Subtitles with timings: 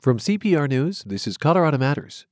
[0.00, 2.26] From CPR News, this is Colorado Matters.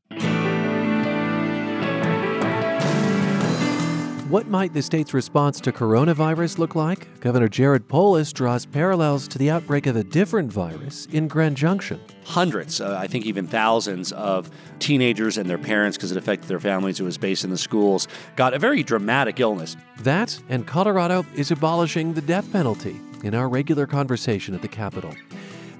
[4.28, 7.20] What might the state's response to coronavirus look like?
[7.20, 12.00] Governor Jared Polis draws parallels to the outbreak of a different virus in Grand Junction.
[12.24, 16.60] Hundreds, uh, I think even thousands of teenagers and their parents, because it affected their
[16.60, 19.76] families, it was based in the schools, got a very dramatic illness.
[20.00, 25.14] That, and Colorado is abolishing the death penalty in our regular conversation at the Capitol.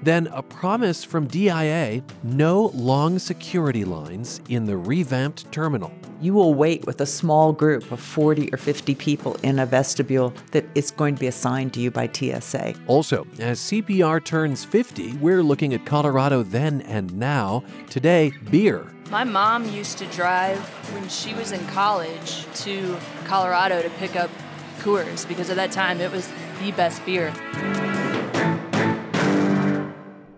[0.03, 5.91] Then a promise from DIA no long security lines in the revamped terminal.
[6.21, 10.33] You will wait with a small group of 40 or 50 people in a vestibule
[10.51, 12.73] that is going to be assigned to you by TSA.
[12.87, 17.63] Also, as CPR turns 50, we're looking at Colorado then and now.
[17.89, 18.91] Today, beer.
[19.11, 20.59] My mom used to drive
[20.93, 24.31] when she was in college to Colorado to pick up
[24.79, 26.31] Coors because at that time it was
[26.61, 27.33] the best beer.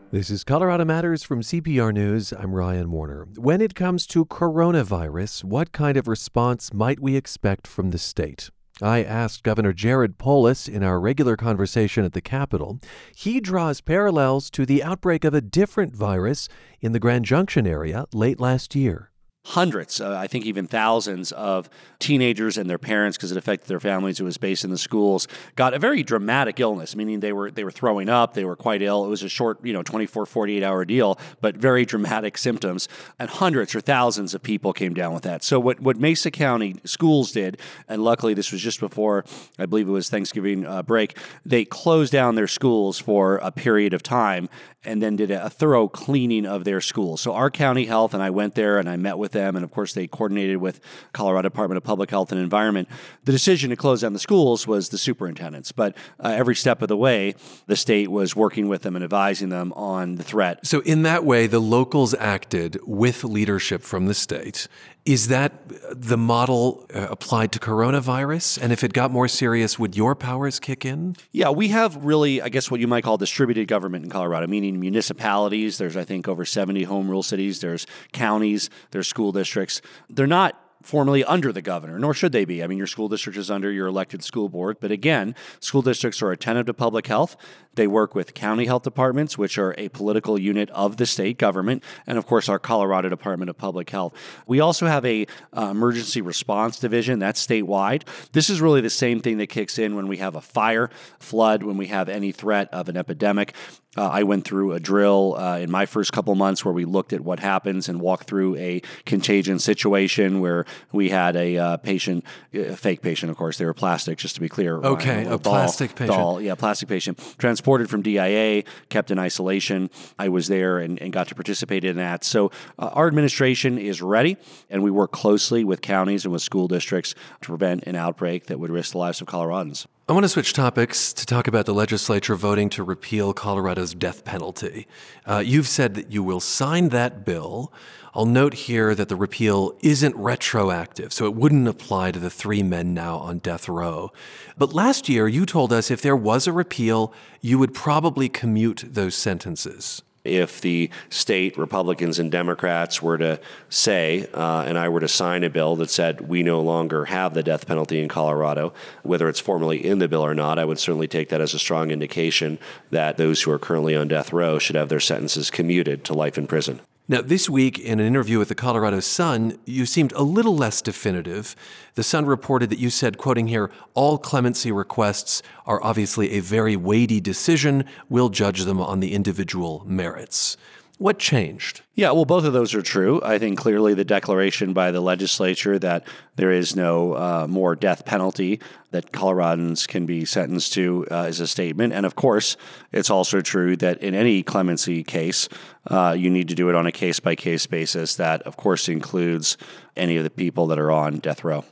[0.10, 2.32] This is Colorado Matters from CPR News.
[2.32, 3.28] I'm Ryan Warner.
[3.36, 8.50] When it comes to coronavirus, what kind of response might we expect from the state?
[8.82, 12.80] I asked Governor Jared Polis in our regular conversation at the Capitol.
[13.14, 16.48] He draws parallels to the outbreak of a different virus
[16.80, 19.12] in the Grand Junction area late last year
[19.48, 23.80] hundreds, uh, I think even thousands of teenagers and their parents, because it affected their
[23.80, 24.20] families.
[24.20, 25.26] It was based in the schools.
[25.56, 28.82] Got a very dramatic illness, meaning they were they were throwing up, they were quite
[28.82, 29.06] ill.
[29.06, 32.90] It was a short, you know, 24, 48 hour deal, but very dramatic symptoms.
[33.20, 35.44] And hundreds or thousands of people came down with that.
[35.44, 39.24] So what what Mesa County schools did, and luckily this was just before
[39.58, 43.94] I believe it was Thanksgiving uh, break, they closed down their schools for a period
[43.94, 44.50] of time
[44.84, 47.22] and then did a, a thorough cleaning of their schools.
[47.22, 49.72] So our county health and I went there and I met with them, and of
[49.72, 50.80] course they coordinated with
[51.14, 52.88] Colorado Department of Public Health and Environment.
[53.26, 56.88] The decision to close down the schools was the superintendent's, but uh, every step of
[56.88, 57.36] the way,
[57.68, 60.66] the state was working with them and advising them on the threat.
[60.66, 64.68] So in that way, the locals acted with leadership from the state
[65.08, 65.54] is that
[65.90, 68.62] the model uh, applied to coronavirus?
[68.62, 71.16] And if it got more serious, would your powers kick in?
[71.32, 74.82] Yeah, we have really, I guess, what you might call distributed government in Colorado, meaning
[74.82, 75.78] municipalities.
[75.78, 77.62] There's, I think, over 70 home rule cities.
[77.62, 78.70] There's counties.
[78.92, 79.82] There's school districts.
[80.10, 82.64] They're not formally under the governor, nor should they be.
[82.64, 84.78] I mean, your school district is under your elected school board.
[84.80, 87.36] But again, school districts are attentive to public health.
[87.76, 91.84] They work with county health departments, which are a political unit of the state government,
[92.08, 94.14] and of course, our Colorado Department of Public Health.
[94.48, 98.08] We also have a uh, emergency response division that's statewide.
[98.32, 100.90] This is really the same thing that kicks in when we have a fire,
[101.20, 103.54] flood, when we have any threat of an epidemic.
[103.98, 107.14] Uh, I went through a drill uh, in my first couple months where we looked
[107.14, 112.24] at what happens and walked through a contagion situation where we had a uh, patient,
[112.54, 114.78] a fake patient, of course, they were plastic, just to be clear.
[114.78, 116.16] Okay, a, a doll, plastic patient.
[116.16, 117.18] Doll, yeah, plastic patient.
[117.40, 119.90] Transported from DIA, kept in isolation.
[120.20, 122.24] I was there and, and got to participate in that.
[122.24, 124.38] So uh, our administration is ready,
[124.70, 128.60] and we work closely with counties and with school districts to prevent an outbreak that
[128.60, 129.88] would risk the lives of Coloradans.
[130.10, 134.24] I want to switch topics to talk about the legislature voting to repeal Colorado's death
[134.24, 134.88] penalty.
[135.26, 137.74] Uh, you've said that you will sign that bill.
[138.14, 142.64] I'll note here that the repeal isn't retroactive, so it wouldn't apply to the three
[142.64, 144.14] men now on death row.
[144.58, 148.86] But last year, you told us if there was a repeal, you would probably commute
[148.88, 153.40] those sentences if the state Republicans and Democrats were to
[153.70, 157.34] say, uh, and I were to sign a bill that said we no longer have
[157.34, 158.74] the death penalty in Colorado,
[159.04, 161.60] whether it's formally in the bill or not, I would certainly take that as a
[161.60, 162.60] strong indication
[162.92, 166.38] that those who are currently on death row should have their sentences commuted to life
[166.38, 166.82] in prison.
[167.10, 170.82] Now, this week, in an interview with the Colorado Sun, you seemed a little less
[170.82, 171.56] definitive.
[171.96, 176.76] The Sun reported that you said, quoting here, all clemency requests are obviously a very
[176.76, 177.86] weighty decision.
[178.10, 180.58] We'll judge them on the individual merits.
[180.98, 181.82] What changed?
[181.94, 183.22] Yeah, well, both of those are true.
[183.24, 186.08] I think clearly the declaration by the legislature that
[186.38, 188.60] there is no uh, more death penalty
[188.90, 191.94] that Coloradans can be sentenced to uh, is a statement.
[191.94, 192.58] And of course,
[192.92, 195.50] it's also true that in any clemency case,
[195.86, 198.16] uh, you need to do it on a case by case basis.
[198.16, 199.56] That, of course, includes
[199.96, 201.64] any of the people that are on death row.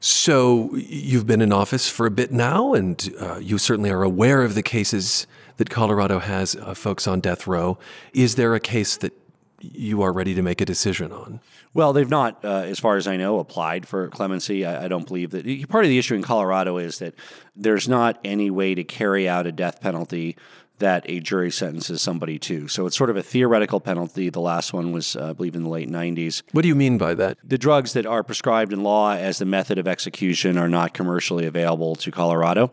[0.00, 4.42] So you've been in office for a bit now, and uh, you certainly are aware
[4.42, 5.28] of the cases
[5.58, 7.78] that Colorado has uh, folks on death row.
[8.12, 9.12] Is there a case that
[9.60, 11.40] you are ready to make a decision on?
[11.74, 14.64] Well, they've not, uh, as far as I know, applied for clemency.
[14.64, 15.68] I, I, don't believe that.
[15.68, 17.14] Part of the issue in Colorado is that
[17.54, 20.36] there's not any way to carry out a death penalty
[20.78, 22.68] that a jury sentences somebody to.
[22.68, 24.30] So it's sort of a theoretical penalty.
[24.30, 26.42] The last one was, uh, I believe, in the late 90s.
[26.52, 27.36] What do you mean by that?
[27.42, 31.46] The drugs that are prescribed in law as the method of execution are not commercially
[31.46, 32.70] available to Colorado.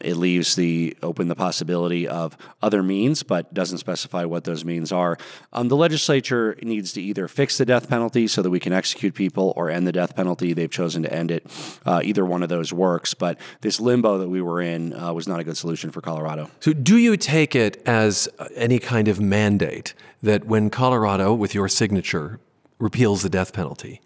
[0.00, 4.92] It leaves the open the possibility of other means, but doesn't specify what those means
[4.92, 5.18] are.
[5.52, 9.14] Um, the legislature needs to either fix the death penalty so that we can execute
[9.14, 10.52] people, or end the death penalty.
[10.52, 11.46] They've chosen to end it.
[11.84, 15.28] Uh, either one of those works, but this limbo that we were in uh, was
[15.28, 16.50] not a good solution for Colorado.
[16.60, 21.68] So, do you take it as any kind of mandate that when Colorado, with your
[21.68, 22.40] signature,
[22.78, 24.00] repeals the death penalty,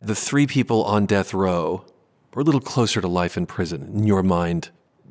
[0.00, 1.84] the three people on death row
[2.34, 4.70] are a little closer to life in prison in your mind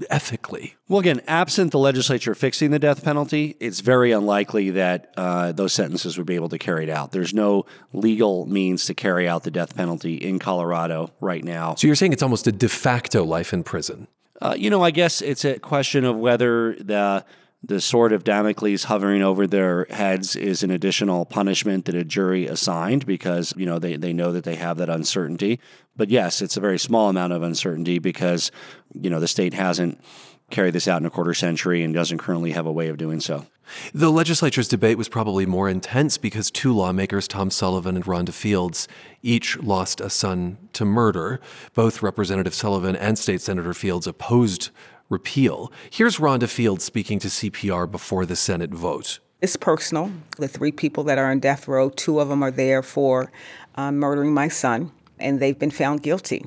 [0.09, 0.75] ethically?
[0.87, 5.73] Well, again, absent the legislature fixing the death penalty, it's very unlikely that uh, those
[5.73, 7.11] sentences would be able to carry it out.
[7.11, 11.75] There's no legal means to carry out the death penalty in Colorado right now.
[11.75, 14.07] So you're saying it's almost a de facto life in prison?
[14.41, 17.23] Uh, you know, I guess it's a question of whether the
[17.63, 22.47] the sword of Damocles hovering over their heads is an additional punishment that a jury
[22.47, 25.59] assigned because, you know, they, they know that they have that uncertainty.
[25.95, 28.51] But yes, it's a very small amount of uncertainty because,
[28.99, 30.01] you know, the state hasn't
[30.49, 33.19] carried this out in a quarter century and doesn't currently have a way of doing
[33.19, 33.45] so.
[33.93, 38.87] The legislature's debate was probably more intense because two lawmakers, Tom Sullivan and Rhonda Fields,
[39.21, 41.39] each lost a son to murder.
[41.73, 44.71] Both Representative Sullivan and State Senator Fields opposed
[45.11, 45.71] repeal.
[45.89, 49.19] Here's Rhonda Fields speaking to CPR before the Senate vote.
[49.41, 50.11] It's personal.
[50.37, 53.31] The three people that are on death row, two of them are there for
[53.75, 56.45] uh, murdering my son, and they've been found guilty.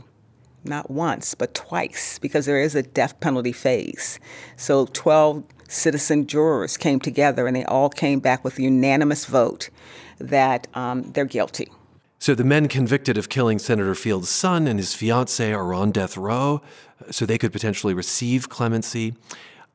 [0.65, 4.19] Not once, but twice, because there is a death penalty phase.
[4.57, 9.71] So 12 citizen jurors came together and they all came back with a unanimous vote
[10.19, 11.69] that um, they're guilty.
[12.19, 16.17] So the men convicted of killing Senator Fields' son and his fiancee are on death
[16.17, 16.63] row,
[17.11, 19.15] so they could potentially receive clemency.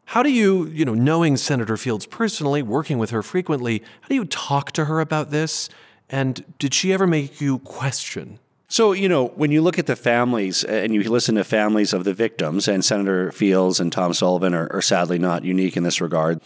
[0.06, 4.16] How do you, you know, knowing Senator Fields personally, working with her frequently, how do
[4.16, 5.70] you talk to her about this?
[6.10, 8.40] And did she ever make you question
[8.72, 11.92] so, you know, when you look at the families uh, and you listen to families
[11.92, 15.82] of the victims, and Senator Fields and Tom Sullivan are, are, sadly not unique in
[15.82, 16.40] this regard,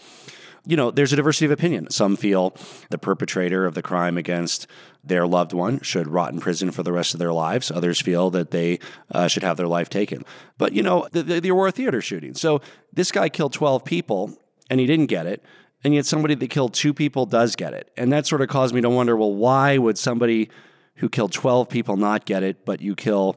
[0.65, 1.89] you know, there's a diversity of opinion.
[1.89, 2.55] Some feel
[2.89, 4.67] the perpetrator of the crime against
[5.03, 7.69] their loved one should rot in prison for the rest of their lives.
[7.69, 8.79] Others feel that they
[9.11, 10.23] uh, should have their life taken.
[10.57, 12.33] But, you know, the, the, the Aurora Theater shooting.
[12.33, 12.61] So
[12.93, 14.37] this guy killed 12 people
[14.69, 15.43] and he didn't get it.
[15.83, 17.91] And yet somebody that killed two people does get it.
[17.97, 20.49] And that sort of caused me to wonder well, why would somebody
[20.95, 23.35] who killed 12 people not get it, but you kill,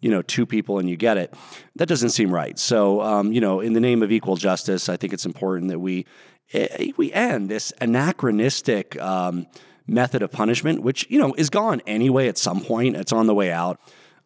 [0.00, 1.34] you know, two people and you get it.
[1.76, 2.58] That doesn't seem right.
[2.58, 5.78] So, um, you know, in the name of equal justice, I think it's important that
[5.78, 6.06] we
[6.54, 9.46] eh, we end this anachronistic um,
[9.86, 12.28] method of punishment, which you know is gone anyway.
[12.28, 13.80] At some point, it's on the way out.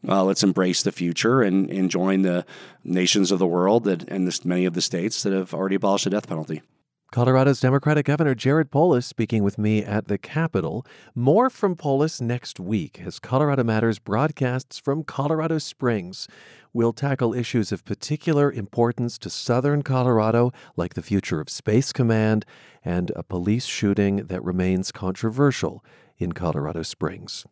[0.06, 2.46] Uh, let's embrace the future and, and join the
[2.84, 6.04] nations of the world that, and this, many of the states that have already abolished
[6.04, 6.62] the death penalty.
[7.10, 10.84] Colorado's Democratic Governor Jared Polis speaking with me at the Capitol.
[11.14, 16.28] More from Polis next week as Colorado Matters broadcasts from Colorado Springs.
[16.74, 22.44] We'll tackle issues of particular importance to southern Colorado, like the future of Space Command
[22.84, 25.82] and a police shooting that remains controversial
[26.18, 27.46] in Colorado Springs.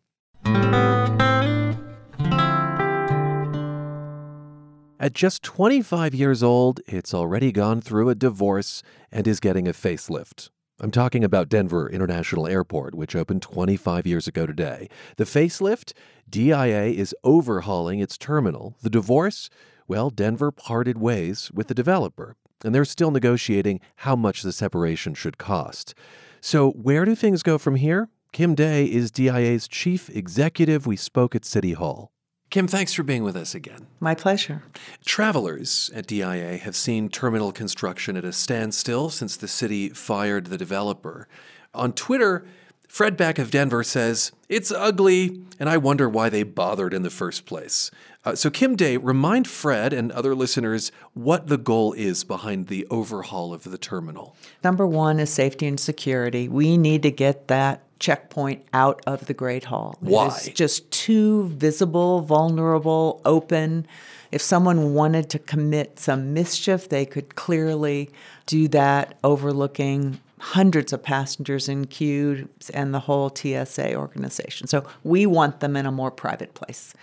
[4.99, 9.71] At just 25 years old, it's already gone through a divorce and is getting a
[9.71, 10.49] facelift.
[10.79, 14.89] I'm talking about Denver International Airport, which opened 25 years ago today.
[15.17, 15.93] The facelift,
[16.27, 18.75] DIA is overhauling its terminal.
[18.81, 19.51] The divorce,
[19.87, 22.35] well, Denver parted ways with the developer,
[22.65, 25.93] and they're still negotiating how much the separation should cost.
[26.41, 28.09] So, where do things go from here?
[28.31, 30.87] Kim Day is DIA's chief executive.
[30.87, 32.11] We spoke at City Hall.
[32.49, 33.87] Kim, thanks for being with us again.
[33.99, 34.63] My pleasure.
[35.03, 40.57] Travelers at DIA have seen terminal construction at a standstill since the city fired the
[40.57, 41.27] developer.
[41.73, 42.45] On Twitter,
[42.87, 47.09] Fred Beck of Denver says, It's ugly, and I wonder why they bothered in the
[47.09, 47.91] first place.
[48.25, 52.87] Uh, so, Kim Day, remind Fred and other listeners what the goal is behind the
[52.89, 54.35] overhaul of the terminal.
[54.63, 56.49] Number one is safety and security.
[56.49, 59.97] We need to get that checkpoint out of the Great Hall.
[59.99, 60.27] Why?
[60.27, 63.87] It's just too visible, vulnerable, open.
[64.31, 68.09] If someone wanted to commit some mischief, they could clearly
[68.45, 74.67] do that overlooking hundreds of passengers in queues and the whole TSA organization.
[74.67, 76.93] So we want them in a more private place.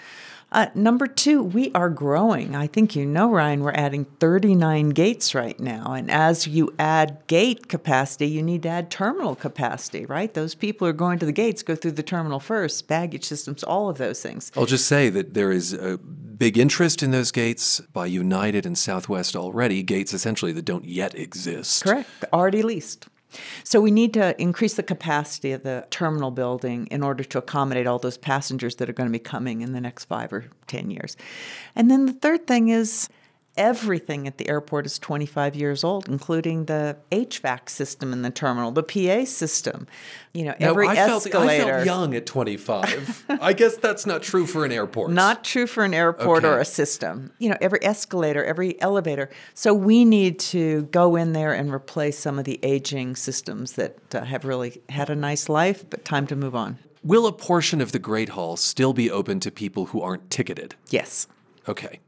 [0.53, 2.55] Uh, number two, we are growing.
[2.55, 5.95] I think you know, Ryan, we're adding 39 gates right now.
[5.95, 10.33] And as you add gate capacity, you need to add terminal capacity, right?
[10.33, 13.64] Those people who are going to the gates go through the terminal first, baggage systems,
[13.64, 14.53] all of those things.
[14.57, 18.79] I'll just say that there is a big interest in those gates by United and
[18.79, 21.83] Southwest already, gates essentially that don't yet exist.
[21.83, 23.09] Correct, already leased.
[23.62, 27.87] So we need to increase the capacity of the terminal building in order to accommodate
[27.87, 30.91] all those passengers that are going to be coming in the next five or 10
[30.91, 31.17] years.
[31.75, 33.09] And then the third thing is
[33.56, 38.70] everything at the airport is 25 years old, including the HVAC system in the terminal,
[38.73, 39.87] the PA system.
[40.32, 41.64] You know, Now, every I felt, escalator.
[41.64, 43.25] I felt young at 25.
[43.40, 45.12] I guess that's not true for an airport.
[45.12, 47.32] Not true for an airport or a system.
[47.38, 49.30] You know, every escalator, every elevator.
[49.54, 54.14] So we need to go in there and replace some of the aging systems that
[54.14, 56.78] uh, have really had a nice life, but time to move on.
[57.02, 60.75] Will a portion of the Great Hall still be open to people who aren't ticketed?
[60.88, 61.26] Yes.
[61.68, 62.00] Okay.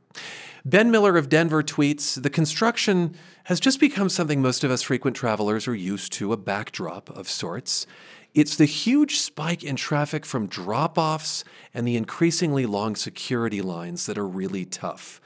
[0.67, 5.17] Ben Miller of Denver tweets The construction has just become something most of us frequent
[5.17, 7.87] travelers are used to, a backdrop of sorts.
[8.35, 14.07] It's the huge spike in traffic from drop offs and the increasingly long security lines
[14.07, 15.21] that are really tough.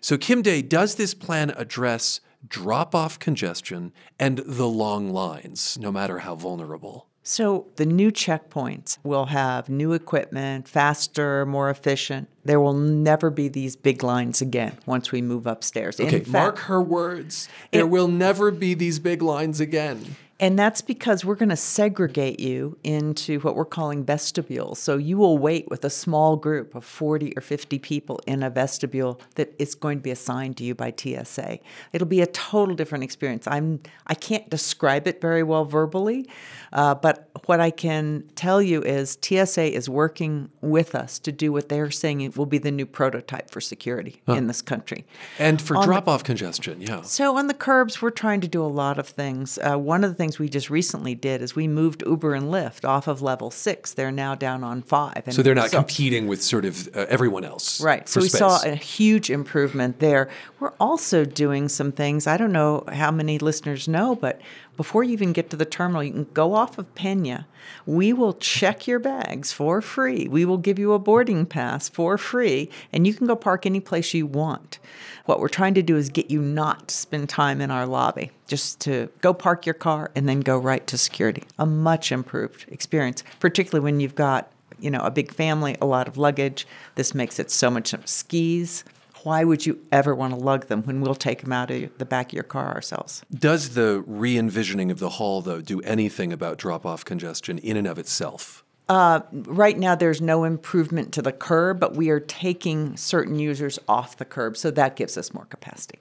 [0.00, 5.92] So, Kim Day, does this plan address drop off congestion and the long lines, no
[5.92, 7.06] matter how vulnerable?
[7.28, 12.28] So the new checkpoints will have new equipment, faster, more efficient.
[12.44, 15.98] There will never be these big lines again once we move upstairs.
[15.98, 17.48] In Okay, fact- mark her words.
[17.72, 20.14] There It- will never be these big lines again.
[20.38, 24.78] And that's because we're going to segregate you into what we're calling vestibules.
[24.78, 28.50] So you will wait with a small group of 40 or 50 people in a
[28.50, 31.58] vestibule that is going to be assigned to you by TSA.
[31.94, 33.46] It'll be a total different experience.
[33.46, 36.28] I'm I can't describe it very well verbally,
[36.72, 41.50] uh, but what I can tell you is TSA is working with us to do
[41.50, 45.06] what they're saying it will be the new prototype for security in this country.
[45.38, 47.02] And for On drop off congestion, yeah.
[47.02, 49.58] So on the curbs, we're trying to do a lot of things.
[49.58, 52.86] Uh, one of the things we just recently did is we moved Uber and Lyft
[52.86, 53.94] off of level six.
[53.94, 55.22] They're now down on five.
[55.26, 57.80] And So they're not competing with sort of uh, everyone else.
[57.80, 58.08] Right.
[58.08, 60.28] So we saw a huge improvement there.
[60.60, 62.26] We're also doing some things.
[62.26, 64.40] I don't know how many listeners know, but
[64.76, 67.46] before you even get to the terminal, you can go off of Pena.
[67.86, 70.28] We will check your bags for free.
[70.28, 73.80] We will give you a boarding pass for free, and you can go park any
[73.80, 74.78] place you want.
[75.24, 78.30] What we're trying to do is get you not to spend time in our lobby,
[78.46, 81.44] just to go park your car and then go right to security.
[81.58, 86.06] A much improved experience, particularly when you've got you know, a big family, a lot
[86.08, 86.66] of luggage.
[86.96, 88.84] This makes it so much of skis.
[89.26, 92.04] Why would you ever want to lug them when we'll take them out of the
[92.04, 93.24] back of your car ourselves?
[93.36, 97.76] Does the re envisioning of the hall, though, do anything about drop off congestion in
[97.76, 98.64] and of itself?
[98.88, 104.16] Right now, there's no improvement to the curb, but we are taking certain users off
[104.16, 105.98] the curb, so that gives us more capacity.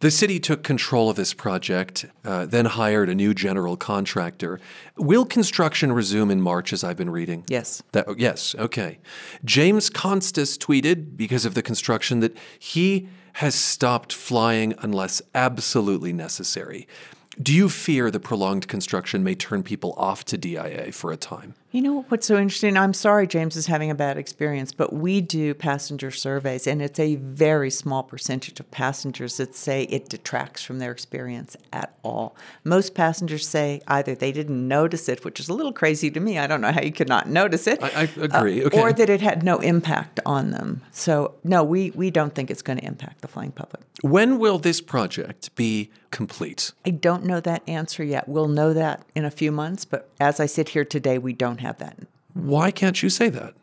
[0.00, 4.58] The city took control of this project, uh, then hired a new general contractor.
[4.96, 7.44] Will construction resume in March, as I've been reading?
[7.48, 7.82] Yes.
[7.92, 8.98] That, oh, yes, okay.
[9.44, 16.88] James Constas tweeted, because of the construction, that he has stopped flying unless absolutely necessary.
[17.40, 21.54] Do you fear the prolonged construction may turn people off to DIA for a time?
[21.72, 22.76] You know what's so interesting?
[22.76, 26.98] I'm sorry James is having a bad experience, but we do passenger surveys, and it's
[26.98, 32.34] a very small percentage of passengers that say it detracts from their experience at all.
[32.64, 36.38] Most passengers say either they didn't notice it, which is a little crazy to me.
[36.40, 37.80] I don't know how you could not notice it.
[37.80, 38.64] I- I agree.
[38.64, 38.80] Uh, okay.
[38.80, 40.82] Or that it had no impact on them.
[40.90, 43.82] So, no, we, we don't think it's going to impact the flying public.
[44.02, 46.72] When will this project be complete?
[46.84, 48.26] I don't know that answer yet.
[48.28, 51.59] We'll know that in a few months, but as I sit here today, we don't
[51.60, 51.98] have that.
[52.34, 53.54] Why can't you say that?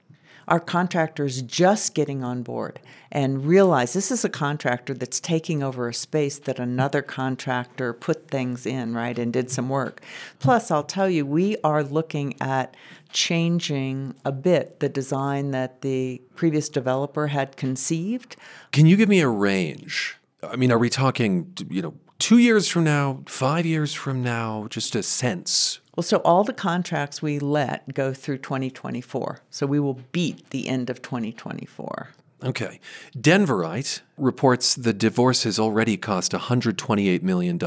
[0.48, 2.80] Our contractor is just getting on board
[3.12, 8.30] and realize this is a contractor that's taking over a space that another contractor put
[8.30, 10.02] things in, right, and did some work.
[10.40, 12.76] Plus, I'll tell you, we are looking at
[13.12, 18.38] changing a bit the design that the previous developer had conceived.
[18.72, 20.16] Can you give me a range?
[20.42, 24.68] I mean, are we talking, you know, two years from now, five years from now,
[24.70, 25.80] just a sense?
[25.98, 29.40] Well, so all the contracts we let go through 2024.
[29.50, 32.10] So we will beat the end of 2024.
[32.44, 32.80] Okay.
[33.18, 37.60] Denverite reports the divorce has already cost $128 million,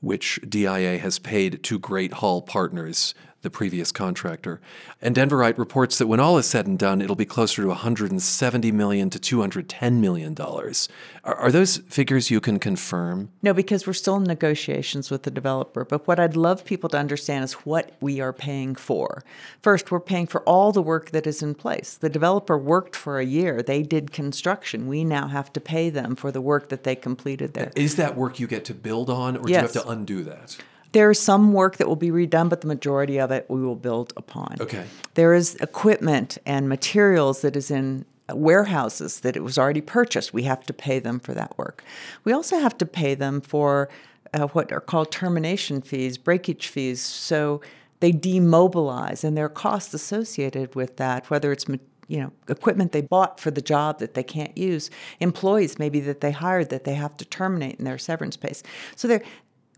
[0.00, 4.60] which DIA has paid to Great Hall Partners, the previous contractor.
[5.00, 8.72] And Denverite reports that when all is said and done, it'll be closer to 170
[8.72, 10.36] million to $210 million.
[10.40, 13.30] Are, are those figures you can confirm?
[13.40, 15.84] No, because we're still in negotiations with the developer.
[15.84, 19.22] But what I'd love people to understand is what we are paying for.
[19.62, 21.96] First, we're paying for all the work that is in place.
[21.96, 24.88] The developer worked for a year, they did construction.
[24.88, 27.70] We now have to pay them for the work that they completed there.
[27.76, 30.56] Is that work you get to build on, or do you have to undo that?
[30.92, 33.76] There is some work that will be redone, but the majority of it we will
[33.76, 34.56] build upon.
[34.60, 34.84] Okay.
[35.14, 40.32] There is equipment and materials that is in warehouses that it was already purchased.
[40.32, 41.82] We have to pay them for that work.
[42.24, 43.88] We also have to pay them for
[44.34, 47.00] uh, what are called termination fees, breakage fees.
[47.00, 47.60] So
[48.00, 51.66] they demobilize, and there are costs associated with that, whether it's
[52.08, 54.90] you know, equipment they bought for the job that they can't use,
[55.20, 58.62] employees maybe that they hired that they have to terminate in their severance pays.
[58.96, 59.22] So they're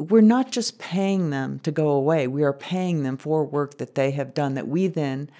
[0.00, 2.26] we're not just paying them to go away.
[2.26, 5.30] We are paying them for work that they have done that we then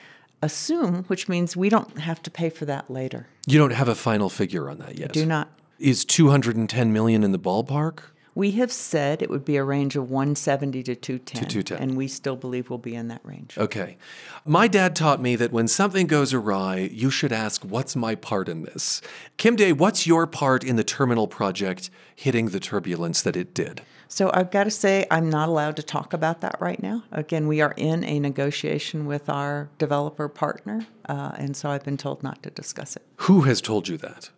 [0.43, 3.27] assume, which means we don't have to pay for that later.
[3.47, 5.13] You don't have a final figure on that yet.
[5.13, 5.49] Do not.
[5.79, 8.01] Is 210 million in the ballpark?
[8.35, 11.43] We have said it would be a range of 170 to 210.
[11.43, 11.79] To 210.
[11.79, 13.59] And we still believe we'll be in that range.
[13.59, 13.97] Okay.
[14.45, 18.49] My dad taught me that when something goes awry, you should ask, What's my part
[18.49, 19.03] in this?
[19.37, 23.83] Kim Day, what's your part in the terminal project hitting the turbulence that it did?
[24.13, 27.05] So I've got to say, I'm not allowed to talk about that right now.
[27.13, 31.97] Again, we are in a negotiation with our developer partner, uh, and so I've been
[31.97, 33.03] told not to discuss it.
[33.19, 34.31] Who has told you that?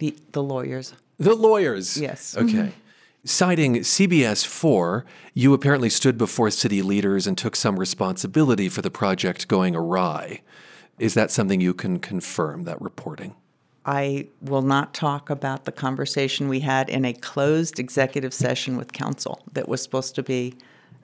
[0.00, 0.92] The, the lawyers.
[1.16, 1.96] The lawyers.
[1.96, 2.36] Yes.
[2.36, 2.72] Okay.
[3.24, 8.90] Citing CBS 4, you apparently stood before city leaders and took some responsibility for the
[8.90, 10.42] project going awry.
[10.98, 13.34] Is that something you can confirm, that reporting?
[13.86, 18.92] I will not talk about the conversation we had in a closed executive session with
[18.92, 20.54] counsel that was supposed to be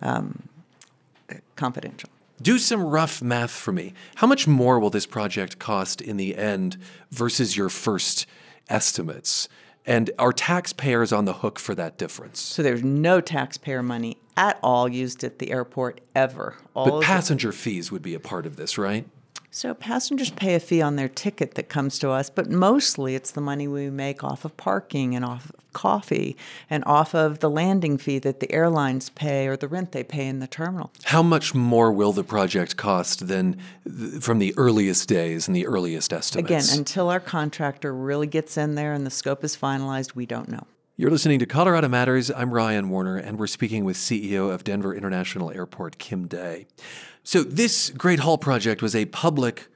[0.03, 0.43] um,
[1.57, 2.11] confidential.
[2.43, 3.95] Do some rough math for me.
[4.17, 6.77] How much more will this project cost in the end
[7.11, 8.27] versus your first
[8.69, 9.49] estimates?
[9.87, 12.41] And are taxpayers on the hook for that difference?
[12.41, 16.57] So there's no taxpayer money at all used at the airport ever.
[16.75, 19.07] All But of the- passenger fees would be a part of this, right?
[19.57, 23.31] So passengers pay a fee on their ticket that comes to us, but mostly it's
[23.31, 26.37] the money we make off of parking and off of coffee
[26.69, 30.27] and off of the landing fee that the airlines pay or the rent they pay
[30.27, 30.93] in the terminal.
[31.05, 35.67] How much more will the project cost than th- from the earliest days and the
[35.67, 36.69] earliest estimates?
[36.69, 40.51] Again, until our contractor really gets in there and the scope is finalized, we don't
[40.51, 40.67] know.
[40.99, 42.31] You're listening to Colorado Matters.
[42.31, 46.69] I'm Ryan Warner, and we're speaking with CEO of Denver International Airport, Kim Day.
[47.23, 49.69] So, this Great Hall project was a public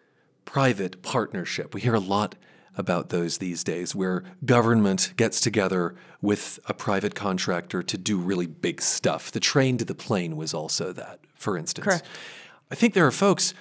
[0.47, 1.75] private partnership.
[1.75, 2.37] We hear a lot
[2.75, 8.47] about those these days, where government gets together with a private contractor to do really
[8.47, 9.31] big stuff.
[9.31, 11.85] The train to the plane was also that, for instance.
[11.85, 12.07] Correct.
[12.71, 13.53] I think there are folks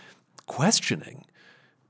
[0.45, 1.25] questioning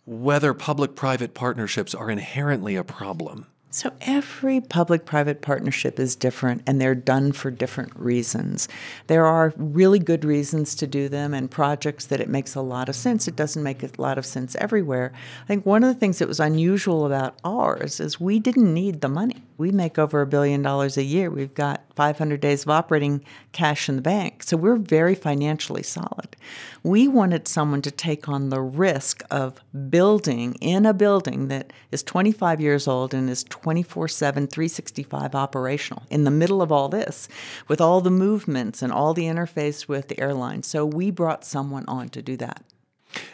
[0.08, 3.46] whether public private partnerships are inherently a problem.
[3.72, 8.68] So every public private partnership is different and they're done for different reasons.
[9.06, 12.90] There are really good reasons to do them and projects that it makes a lot
[12.90, 13.28] of sense.
[13.28, 15.14] It doesn't make a lot of sense everywhere.
[15.44, 19.02] I think one of the things that was unusual about ours is we didn't need
[19.02, 19.44] the money.
[19.60, 21.30] We make over a billion dollars a year.
[21.30, 24.42] We've got 500 days of operating cash in the bank.
[24.44, 26.38] So we're very financially solid.
[26.82, 32.04] We wanted someone to take on the risk of building in a building that is
[32.04, 37.28] 25 years old and is 24 7, 365 operational in the middle of all this
[37.68, 40.64] with all the movements and all the interface with the airline.
[40.64, 42.64] So we brought someone on to do that.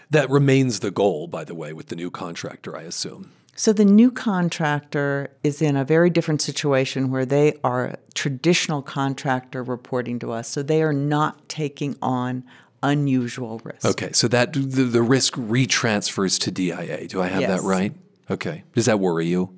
[0.09, 3.31] That remains the goal, by the way, with the new contractor, I assume.
[3.57, 8.81] So the new contractor is in a very different situation where they are a traditional
[8.81, 10.49] contractor reporting to us.
[10.49, 12.43] So they are not taking on
[12.83, 13.85] unusual risk.
[13.85, 17.07] Okay, so that the, the risk retransfers to DIA.
[17.07, 17.61] Do I have Yes.
[17.61, 17.93] that right?
[18.29, 18.63] Okay.
[18.73, 19.55] Does that worry you?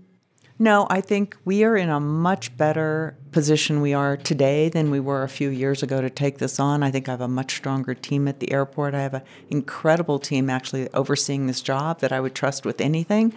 [0.59, 4.99] No, I think we are in a much better position we are today than we
[4.99, 6.81] were a few years ago to take this on.
[6.81, 8.95] I think I have a much stronger team at the airport.
[8.95, 13.33] I have an incredible team actually overseeing this job that I would trust with anything.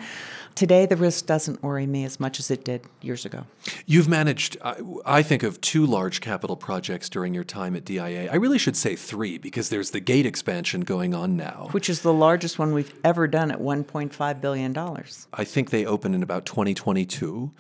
[0.55, 3.47] Today, the risk doesn't worry me as much as it did years ago.
[3.87, 8.31] You've managed, I, I think, of two large capital projects during your time at DIA.
[8.31, 11.69] I really should say three because there's the gate expansion going on now.
[11.71, 14.77] Which is the largest one we've ever done at $1.5 billion.
[15.33, 17.51] I think they open in about 2022.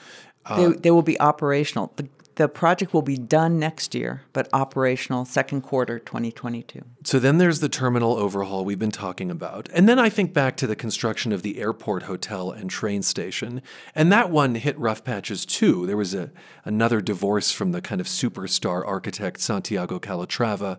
[0.57, 1.93] they, they will be operational.
[1.97, 2.09] The,
[2.41, 6.81] the project will be done next year, but operational second quarter 2022.
[7.05, 9.69] So then there's the terminal overhaul we've been talking about.
[9.75, 13.61] And then I think back to the construction of the airport hotel and train station.
[13.95, 15.85] And that one hit rough patches too.
[15.85, 16.31] There was a,
[16.65, 20.79] another divorce from the kind of superstar architect Santiago Calatrava.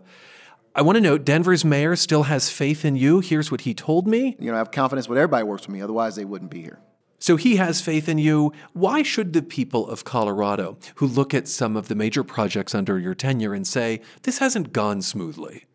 [0.74, 3.20] I want to note Denver's mayor still has faith in you.
[3.20, 4.36] Here's what he told me.
[4.40, 5.82] You know, I have confidence when everybody works with me.
[5.84, 6.80] Otherwise, they wouldn't be here.
[7.22, 8.52] So he has faith in you.
[8.74, 12.98] Why should the people of Colorado, who look at some of the major projects under
[12.98, 15.66] your tenure and say, this hasn't gone smoothly?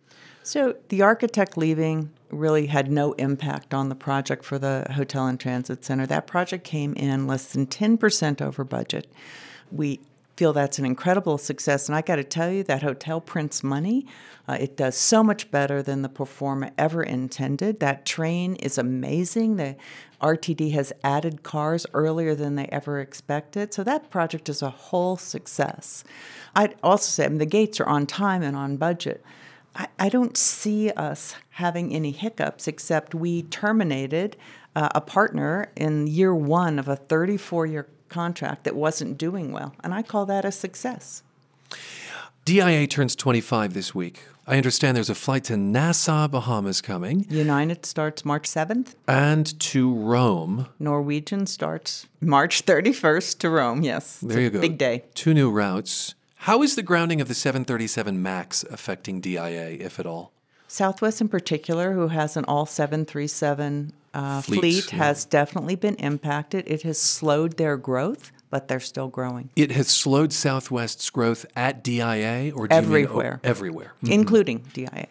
[0.43, 5.39] So the architect leaving really had no impact on the project for the hotel and
[5.39, 6.05] transit center.
[6.05, 9.07] That project came in less than 10% over budget.
[9.71, 10.01] We
[10.37, 11.89] feel that's an incredible success.
[11.89, 14.07] And I got to tell you, that hotel prints money.
[14.47, 17.81] Uh, it does so much better than the pro forma ever intended.
[17.81, 19.57] That train is amazing.
[19.57, 19.77] The
[20.21, 23.73] RTD has added cars earlier than they ever expected.
[23.73, 26.05] So that project is a whole success.
[26.55, 29.23] I'd also say I mean, the gates are on time and on budget.
[29.75, 34.37] I, I don't see us having any hiccups except we terminated
[34.75, 39.75] uh, a partner in year one of a 34 year contract that wasn't doing well.
[39.83, 41.23] And I call that a success.
[42.45, 44.21] DIA turns 25 this week.
[44.47, 47.27] I understand there's a flight to Nassau, Bahamas coming.
[47.29, 48.95] United starts March 7th.
[49.09, 50.69] And to Rome.
[50.79, 54.21] Norwegian starts March 31st to Rome, yes.
[54.21, 54.61] There you go.
[54.61, 55.03] Big day.
[55.15, 56.15] Two new routes.
[56.37, 60.31] How is the grounding of the 737 MAX affecting DIA, if at all?
[60.69, 64.99] Southwest, in particular, who has an all 737 uh, Fleets, fleet, yeah.
[65.05, 66.65] has definitely been impacted.
[66.67, 71.83] It has slowed their growth, but they're still growing, It has slowed Southwest's growth at
[71.85, 73.41] DIA or you mean- Everywhere.
[73.45, 73.93] oh, everywhere.
[74.03, 75.09] including DIA.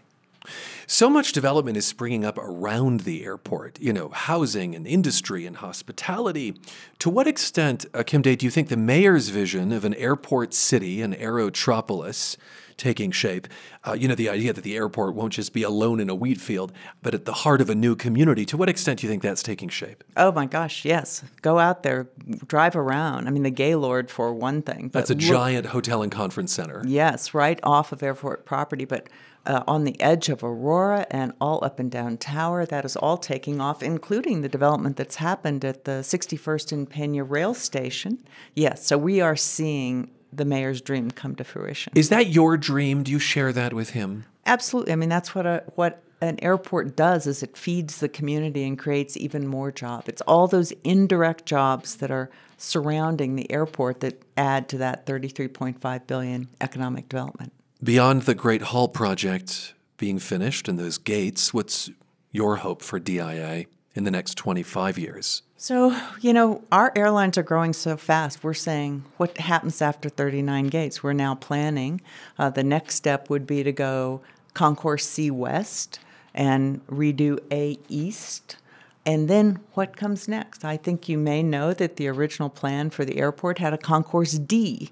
[0.87, 5.57] So much development is springing up around the airport, you know, housing and industry and
[5.57, 6.55] hospitality.
[6.99, 10.53] To what extent, uh, Kim Day, do you think the mayor's vision of an airport
[10.53, 12.37] city, an aerotropolis,
[12.77, 13.47] taking shape,
[13.87, 16.39] uh, you know, the idea that the airport won't just be alone in a wheat
[16.39, 19.23] field, but at the heart of a new community, to what extent do you think
[19.23, 20.03] that's taking shape?
[20.17, 21.23] Oh my gosh, yes.
[21.41, 22.09] Go out there,
[22.47, 23.27] drive around.
[23.27, 24.89] I mean, the Gaylord for one thing.
[24.93, 26.83] That's a look- giant hotel and conference center.
[26.85, 29.07] Yes, right off of airport property, but
[29.45, 33.17] uh, on the edge of Aurora and all up and down Tower, that is all
[33.17, 38.23] taking off, including the development that's happened at the 61st and Pena rail station.
[38.55, 41.93] Yes, so we are seeing the mayor's dream come to fruition.
[41.95, 43.03] Is that your dream?
[43.03, 44.25] Do you share that with him?
[44.45, 44.93] Absolutely.
[44.93, 48.77] I mean, that's what a what an airport does is it feeds the community and
[48.79, 50.07] creates even more jobs.
[50.07, 56.07] It's all those indirect jobs that are surrounding the airport that add to that 33.5
[56.07, 57.51] billion economic development.
[57.83, 61.89] Beyond the Great Hall project being finished and those gates, what's
[62.31, 65.41] your hope for DIA in the next 25 years?
[65.57, 68.43] So, you know, our airlines are growing so fast.
[68.43, 71.01] We're saying what happens after 39 gates?
[71.01, 72.01] We're now planning.
[72.37, 74.21] Uh, the next step would be to go
[74.53, 75.99] Concourse C West
[76.33, 78.57] and redo A East.
[79.05, 80.65] And then what comes next?
[80.65, 84.33] I think you may know that the original plan for the airport had a Concourse
[84.33, 84.91] D,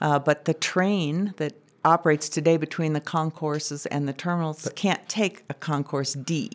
[0.00, 5.44] uh, but the train that operates today between the concourses and the terminals can't take
[5.50, 6.50] a Concourse D.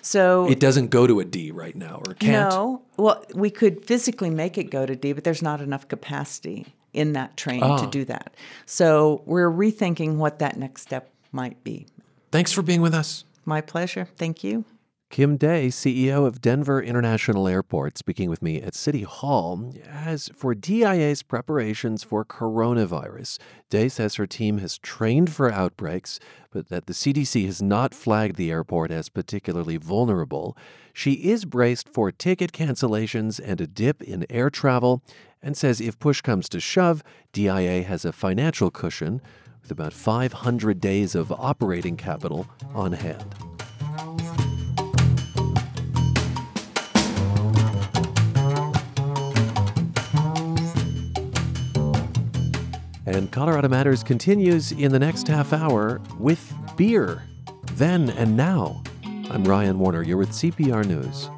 [0.00, 2.50] So It doesn't go to a D right now, or can't?
[2.50, 2.82] no.
[2.96, 7.12] Well, we could physically make it go to D, but there's not enough capacity in
[7.14, 7.78] that train Ah.
[7.78, 8.34] to do that.
[8.66, 11.86] So we're rethinking what that next step might be.
[12.30, 13.24] Thanks for being with us.
[13.44, 14.08] My pleasure.
[14.16, 14.64] Thank you.
[15.12, 19.70] Kim Day, CEO of Denver International Airport, speaking with me at City Hall.
[19.86, 26.18] As for DIA's preparations for coronavirus, Day says her team has trained for outbreaks,
[26.50, 30.56] but that the CDC has not flagged the airport as particularly vulnerable.
[30.94, 35.02] She is braced for ticket cancellations and a dip in air travel,
[35.42, 37.02] and says if push comes to shove,
[37.34, 39.20] DIA has a financial cushion
[39.60, 43.51] with about 500 days of operating capital on hand.
[53.04, 57.24] And Colorado Matters continues in the next half hour with beer.
[57.74, 58.82] Then and now.
[59.30, 60.02] I'm Ryan Warner.
[60.02, 61.28] You're with CPR News.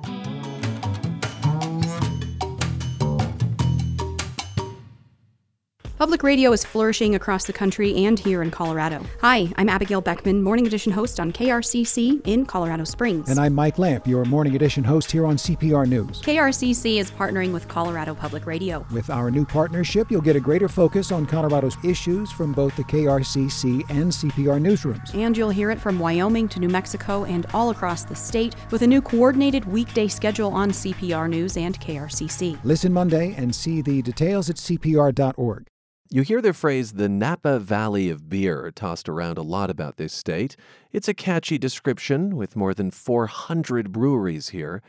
[6.05, 9.03] Public radio is flourishing across the country and here in Colorado.
[9.23, 13.31] Hi, I'm Abigail Beckman, Morning Edition host on KRCC in Colorado Springs.
[13.31, 16.21] And I'm Mike Lamp, your morning edition host here on CPR News.
[16.21, 18.85] KRCC is partnering with Colorado Public Radio.
[18.93, 22.85] With our new partnership, you'll get a greater focus on Colorado's issues from both the
[22.85, 25.15] KRCC and CPR newsrooms.
[25.15, 28.83] And you'll hear it from Wyoming to New Mexico and all across the state with
[28.83, 32.59] a new coordinated weekday schedule on CPR News and KRCC.
[32.63, 35.67] Listen Monday and see the details at CPR.org.
[36.15, 40.13] You hear the phrase the Napa Valley of Beer tossed around a lot about this
[40.13, 40.55] state.
[40.93, 44.81] It's a catchy description with more than 400 breweries here.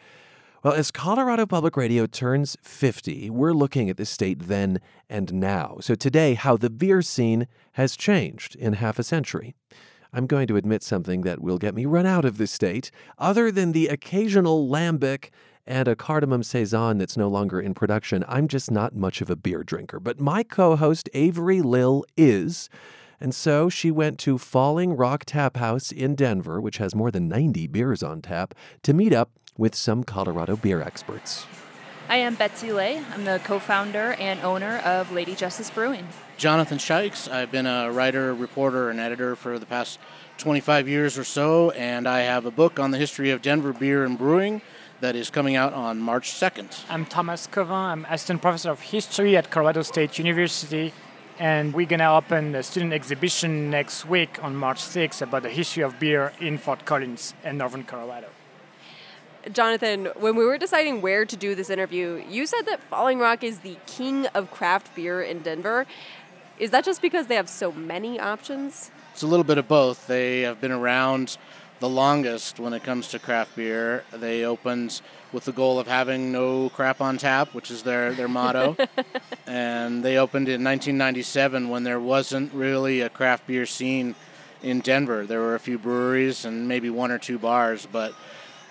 [0.62, 5.78] Well, as Colorado Public Radio turns 50, we're looking at the state then and now.
[5.82, 9.56] So today, how the beer scene has changed in half a century.
[10.14, 12.92] I'm going to admit something that will get me run out of the state.
[13.18, 15.32] Other than the occasional lambic
[15.68, 19.36] and a cardamom saison that's no longer in production, I'm just not much of a
[19.36, 20.00] beer drinker.
[20.00, 22.70] But my co host, Avery Lill, is.
[23.20, 27.28] And so she went to Falling Rock Tap House in Denver, which has more than
[27.28, 31.46] 90 beers on tap, to meet up with some Colorado beer experts.
[32.08, 33.02] I am Betsy Lay.
[33.14, 36.08] I'm the co founder and owner of Lady Justice Brewing.
[36.38, 37.28] Jonathan Shikes.
[37.28, 39.98] I've been a writer, reporter, and editor for the past
[40.38, 44.04] 25 years or so, and I have a book on the history of Denver beer
[44.04, 44.62] and brewing
[45.06, 46.84] that is coming out on March 2nd.
[46.90, 47.76] I'm Thomas Cauvin.
[47.94, 50.94] I'm assistant professor of history at Colorado State University.
[51.38, 55.50] and we're going to open a student exhibition next week on March 6th about the
[55.50, 58.30] history of beer in Fort Collins and northern Colorado.
[59.52, 63.44] Jonathan, when we were deciding where to do this interview, you said that Falling Rock
[63.44, 65.86] is the king of craft beer in Denver.
[66.58, 68.90] Is that just because they have so many options?
[69.14, 70.08] It's a little bit of both.
[70.08, 71.38] They have been around
[71.80, 74.04] the longest when it comes to craft beer.
[74.12, 78.28] They opened with the goal of having no crap on tap, which is their, their
[78.28, 78.78] motto.
[79.48, 84.16] and they opened in 1997 when there wasn't really a craft beer scene
[84.64, 85.26] in Denver.
[85.26, 88.14] There were a few breweries and maybe one or two bars, but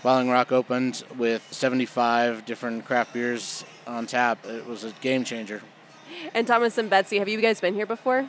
[0.01, 4.45] Falling Rock opened with 75 different craft beers on tap.
[4.45, 5.63] It was a game changer.
[6.35, 8.29] And Thomas and Betsy, have you guys been here before?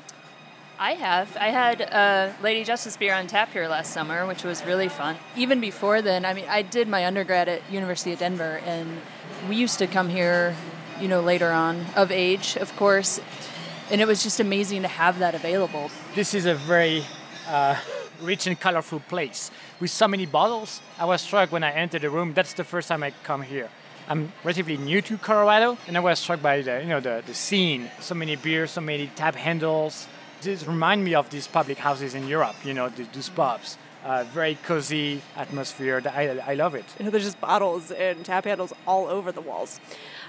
[0.77, 1.37] I have.
[1.37, 5.15] I had uh, Lady Justice beer on tap here last summer, which was really fun.
[5.37, 8.99] Even before then, I mean, I did my undergrad at University of Denver, and
[9.47, 10.53] we used to come here,
[10.99, 13.21] you know, later on, of age, of course,
[13.89, 15.91] and it was just amazing to have that available.
[16.13, 17.05] This is a very
[17.47, 17.77] uh,
[18.21, 20.81] rich and colorful place with so many bottles.
[20.99, 22.33] I was struck when I entered the room.
[22.33, 23.69] That's the first time I come here.
[24.09, 27.33] I'm relatively new to Colorado, and I was struck by the you know the, the
[27.33, 27.89] scene.
[28.01, 30.07] So many beers, so many tap handles.
[30.45, 32.55] This remind me of these public houses in Europe.
[32.63, 33.79] You know, these pubs.
[34.03, 36.03] Uh, very cozy atmosphere.
[36.05, 36.85] I, I love it.
[36.99, 39.79] There's just bottles and tap handles all over the walls.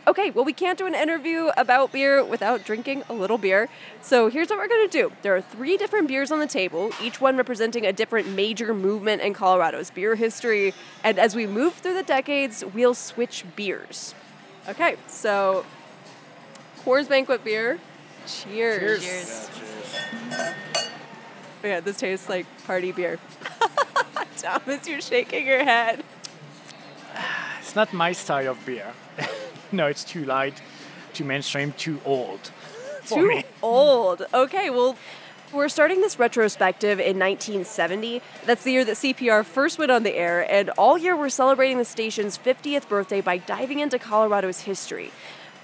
[0.06, 3.68] Okay, well, we can't do an interview about beer without drinking a little beer.
[4.00, 6.92] So here's what we're going to do there are three different beers on the table,
[7.02, 10.72] each one representing a different major movement in Colorado's beer history.
[11.04, 14.14] And as we move through the decades, we'll switch beers.
[14.66, 15.66] Okay, so
[16.82, 17.78] Coors Banquet beer.
[18.26, 19.02] Cheers.
[19.04, 19.50] Cheers.
[19.54, 19.65] cheers.
[20.30, 20.54] Yeah,
[21.62, 23.18] yeah, this tastes like party beer.
[24.36, 26.04] Thomas, you're shaking your head.
[27.60, 28.92] It's not my style of beer.
[29.72, 30.60] no, it's too light,
[31.12, 32.50] too mainstream, too old.
[33.06, 33.44] too me.
[33.62, 34.22] old.
[34.32, 34.96] Okay, well,
[35.52, 38.20] we're starting this retrospective in 1970.
[38.44, 41.78] That's the year that CPR first went on the air, and all year we're celebrating
[41.78, 45.10] the station's 50th birthday by diving into Colorado's history.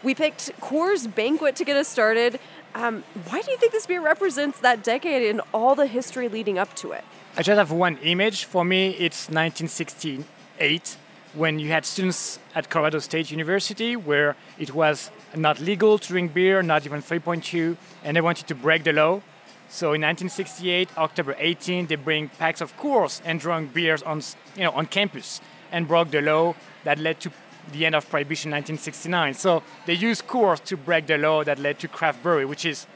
[0.03, 2.41] We picked Coors Banquet to get us started.
[2.75, 6.59] Um, why do you think this beer represents that decade and all the history leading
[6.59, 7.05] up to it?
[7.37, 8.45] I just have one image.
[8.45, 10.97] For me, it's 1968
[11.35, 16.35] when you had students at Colorado State University where it was not legal to drink
[16.35, 19.23] beer, not even 3.2, and they wanted to break the law.
[19.69, 24.21] So in 1968, October 18, they bring packs of Coors and drunk beers on,
[24.55, 26.55] you know, on campus and broke the law
[26.85, 27.31] that led to
[27.71, 29.35] the end of Prohibition 1969.
[29.35, 32.87] So they used Coors to break the law that led to craft brewery, which is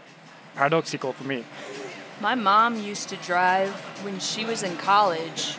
[0.54, 1.44] paradoxical for me.
[2.20, 5.56] My mom used to drive when she was in college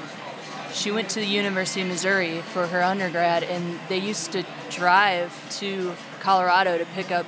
[0.74, 5.34] she went to the University of Missouri for her undergrad, and they used to drive
[5.60, 7.26] to Colorado to pick up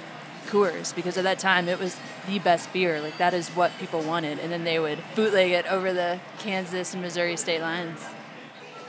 [0.48, 3.02] Coors because at that time it was the best beer.
[3.02, 6.94] Like that is what people wanted, and then they would bootleg it over the Kansas
[6.94, 8.00] and Missouri state lines.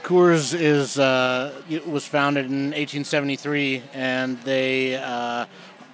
[0.03, 5.45] Coors is uh, was founded in 1873, and they uh,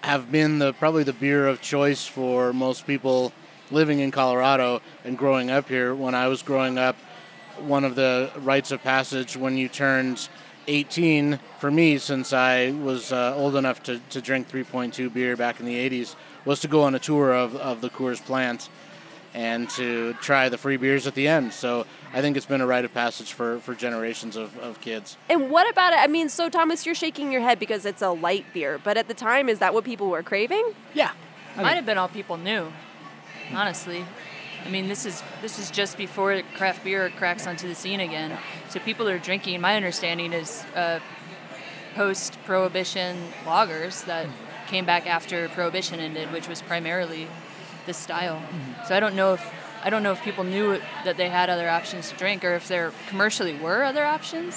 [0.01, 3.33] have been the probably the beer of choice for most people
[3.69, 5.93] living in Colorado and growing up here.
[5.93, 6.95] When I was growing up,
[7.59, 10.29] one of the rites of passage when you turned
[10.67, 15.59] 18 for me since I was uh, old enough to, to drink 3.2 beer back
[15.59, 16.15] in the 80s
[16.45, 18.69] was to go on a tour of, of the Coors plant
[19.33, 21.53] and to try the free beers at the end.
[21.53, 25.17] So I think it's been a rite of passage for, for generations of, of kids.
[25.29, 25.99] And what about it?
[25.99, 29.07] I mean, so Thomas, you're shaking your head because it's a light beer, but at
[29.07, 30.73] the time, is that what people were craving?
[30.93, 31.11] Yeah.
[31.55, 32.71] Might have been all people knew,
[33.51, 34.05] honestly.
[34.63, 38.37] I mean, this is this is just before craft beer cracks onto the scene again.
[38.69, 39.59] So people are drinking.
[39.61, 40.99] My understanding is uh,
[41.95, 44.27] post-prohibition lagers that
[44.67, 47.27] came back after prohibition ended, which was primarily
[47.87, 48.35] this style.
[48.35, 48.85] Mm-hmm.
[48.87, 51.69] So I don't know if I don't know if people knew that they had other
[51.69, 54.55] options to drink, or if there commercially were other options.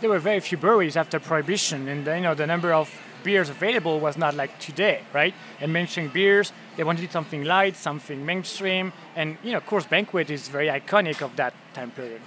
[0.00, 2.90] There were very few breweries after prohibition, and you know the number of
[3.22, 5.34] beers available was not like today, right?
[5.60, 10.30] And mentioning beers, they wanted something light, something mainstream, and you know, of course, Banquet
[10.30, 12.20] is very iconic of that time period.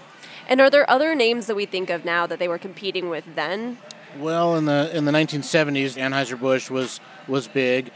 [0.47, 3.23] And are there other names that we think of now that they were competing with
[3.35, 3.77] then?
[4.17, 7.91] Well, in the in the 1970s, Anheuser Busch was was big.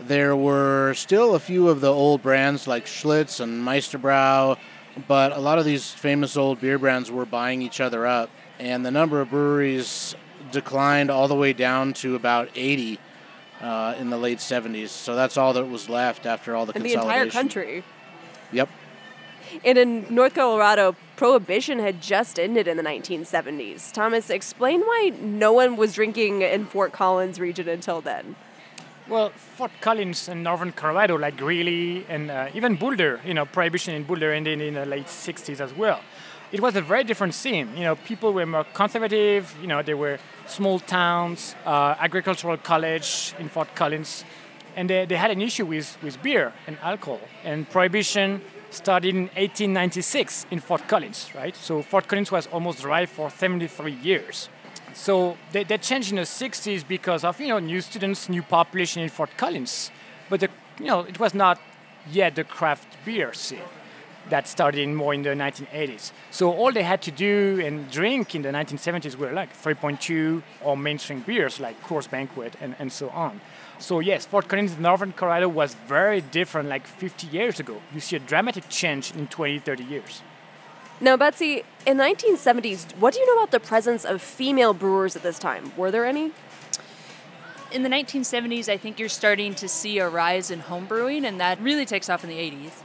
[0.00, 4.58] There were still a few of the old brands like Schlitz and Meisterbrau,
[5.06, 8.84] but a lot of these famous old beer brands were buying each other up, and
[8.84, 10.14] the number of breweries
[10.50, 12.98] declined all the way down to about 80
[13.60, 14.88] uh, in the late 70s.
[14.88, 17.84] So that's all that was left after all the in the entire country.
[18.52, 18.68] Yep.
[19.64, 23.92] And in North Colorado, prohibition had just ended in the 1970s.
[23.92, 28.36] Thomas, explain why no one was drinking in Fort Collins region until then.
[29.06, 33.94] Well, Fort Collins and northern Colorado, like Greeley and uh, even Boulder, you know, prohibition
[33.94, 36.00] in Boulder ended in the late 60s as well.
[36.52, 37.68] It was a very different scene.
[37.76, 39.54] You know, people were more conservative.
[39.60, 44.24] You know, there were small towns, uh, agricultural college in Fort Collins,
[44.74, 47.20] and they, they had an issue with, with beer and alcohol.
[47.44, 48.40] And prohibition
[48.70, 51.54] started in 1896 in Fort Collins, right?
[51.54, 54.48] So Fort Collins was almost dry for 73 years.
[54.94, 59.02] So they, they changed in the 60s because of you know new students, new population
[59.02, 59.90] in Fort Collins,
[60.30, 61.60] but the, you know it was not
[62.10, 63.58] yet the craft beer scene
[64.30, 66.12] that started in more in the 1980s.
[66.30, 70.76] So all they had to do and drink in the 1970s were like 3.2 or
[70.76, 73.40] mainstream beers like Coors Banquet and, and so on.
[73.78, 77.82] So yes, Fort Collins, Northern Colorado was very different like 50 years ago.
[77.92, 80.22] You see a dramatic change in 20, 30 years.
[81.00, 85.16] Now, Betsy, in the 1970s, what do you know about the presence of female brewers
[85.16, 85.72] at this time?
[85.76, 86.30] Were there any?
[87.72, 91.40] In the 1970s, I think you're starting to see a rise in home brewing, and
[91.40, 92.82] that really takes off in the 80s.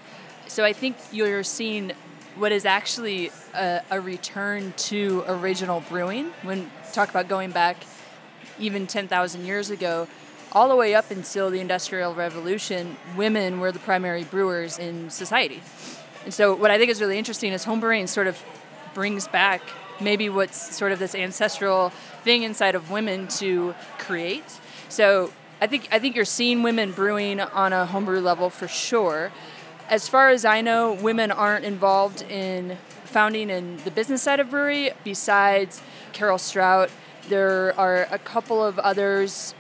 [0.48, 1.92] So I think you're seeing
[2.36, 6.32] what is actually a, a return to original brewing.
[6.42, 7.78] When talk about going back
[8.58, 10.08] even 10,000 years ago,
[10.52, 15.62] all the way up until the Industrial Revolution, women were the primary brewers in society.
[16.26, 18.42] And so, what I think is really interesting is homebrewing sort of
[18.94, 19.62] brings back
[20.02, 21.90] maybe what's sort of this ancestral
[22.24, 24.60] thing inside of women to create.
[24.90, 29.32] So, I think I think you're seeing women brewing on a homebrew level for sure.
[29.90, 34.52] As far as I know, women aren't involved in founding in the business side of
[34.52, 34.92] brewery.
[35.04, 35.82] Besides
[36.14, 36.90] Carol Stoudt,
[37.28, 39.54] there are a couple of others,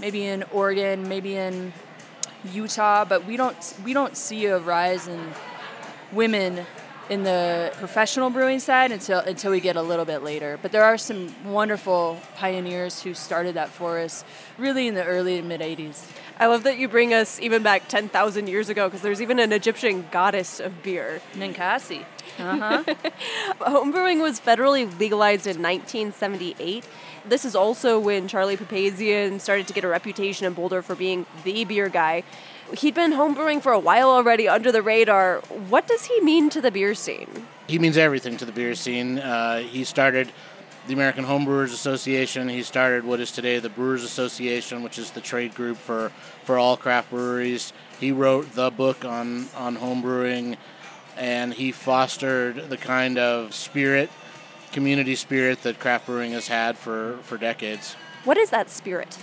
[0.00, 1.72] maybe in Oregon, maybe in
[2.52, 5.20] Utah, but we don't we don't see a rise in
[6.12, 6.66] women
[7.08, 10.58] in the professional brewing side until until we get a little bit later.
[10.62, 14.24] But there are some wonderful pioneers who started that for us
[14.56, 16.06] really in the early and mid 80s.
[16.38, 19.52] I love that you bring us even back 10,000 years ago because there's even an
[19.52, 21.20] Egyptian goddess of beer.
[21.34, 22.04] Ninkasi.
[22.38, 22.82] Uh-huh.
[23.60, 26.84] Homebrewing was federally legalized in 1978.
[27.24, 31.26] This is also when Charlie Papazian started to get a reputation in Boulder for being
[31.44, 32.24] the beer guy
[32.74, 35.40] he'd been homebrewing for a while already under the radar.
[35.68, 37.46] What does he mean to the beer scene?
[37.68, 39.18] He means everything to the beer scene.
[39.18, 40.32] Uh, he started
[40.86, 42.48] the American Homebrewers Association.
[42.48, 46.10] He started what is today the Brewers Association, which is the trade group for,
[46.44, 47.72] for all craft breweries.
[48.00, 50.56] He wrote the book on, on homebrewing,
[51.16, 54.10] and he fostered the kind of spirit,
[54.72, 57.94] community spirit that craft brewing has had for, for decades.
[58.24, 59.18] What is that spirit?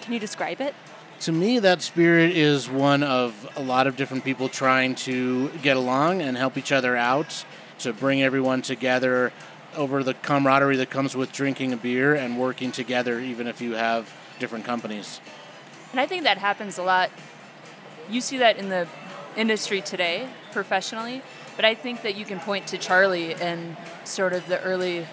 [0.00, 0.74] Can you describe it?
[1.20, 5.76] To me, that spirit is one of a lot of different people trying to get
[5.76, 7.44] along and help each other out,
[7.80, 9.32] to bring everyone together
[9.76, 13.74] over the camaraderie that comes with drinking a beer and working together, even if you
[13.74, 15.20] have different companies.
[15.92, 17.10] And I think that happens a lot.
[18.08, 18.88] You see that in the
[19.36, 21.22] industry today, professionally,
[21.56, 25.06] but I think that you can point to Charlie and sort of the early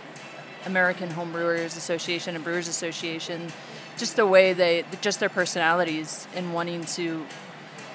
[0.66, 3.52] American Homebrewers Association and Brewers Association
[3.98, 7.26] just the way they, just their personalities and wanting to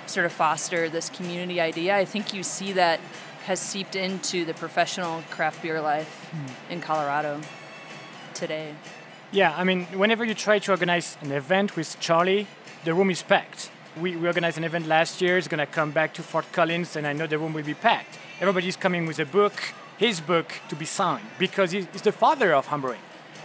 [0.06, 1.96] sort of foster this community idea.
[1.96, 3.00] I think you see that
[3.44, 6.72] has seeped into the professional craft beer life mm.
[6.72, 7.40] in Colorado
[8.34, 8.74] today.
[9.30, 12.46] Yeah, I mean, whenever you try to organize an event with Charlie,
[12.84, 13.70] the room is packed.
[14.00, 16.96] We, we organized an event last year, it's going to come back to Fort Collins,
[16.96, 18.18] and I know the room will be packed.
[18.40, 19.54] Everybody's coming with a book,
[19.98, 22.98] his book, to be signed, because he's, he's the father of homebrewing.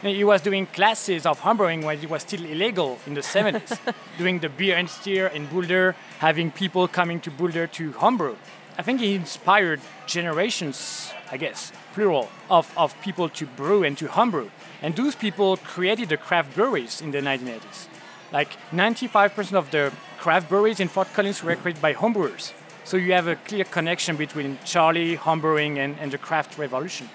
[0.04, 3.80] He was doing classes of homebrewing when it was still illegal in the 70s,
[4.18, 8.36] doing the beer and steer in Boulder, having people coming to Boulder to homebrew.
[8.78, 14.08] I think he inspired generations, I guess, plural, of, of people to brew and to
[14.10, 14.50] homebrew.
[14.82, 17.88] And those people created the craft breweries in the 1980s.
[18.34, 22.52] Like 95% of the craft breweries in Fort Collins were created by homebrewers.
[22.84, 27.10] So you have a clear connection between Charlie, homebrewing, and, and the craft revolution.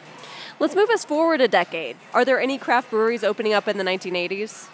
[0.61, 1.97] Let's move us forward a decade.
[2.13, 4.69] Are there any craft breweries opening up in the 1980s?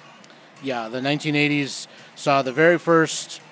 [0.63, 3.43] Yeah, the 1980s saw the very first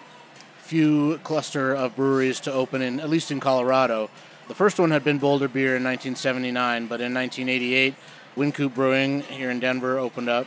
[0.56, 4.08] few cluster of breweries to open in at least in Colorado.
[4.48, 7.94] The first one had been Boulder Beer in 1979, but in 1988,
[8.34, 10.46] Wynkoop Brewing here in Denver opened up,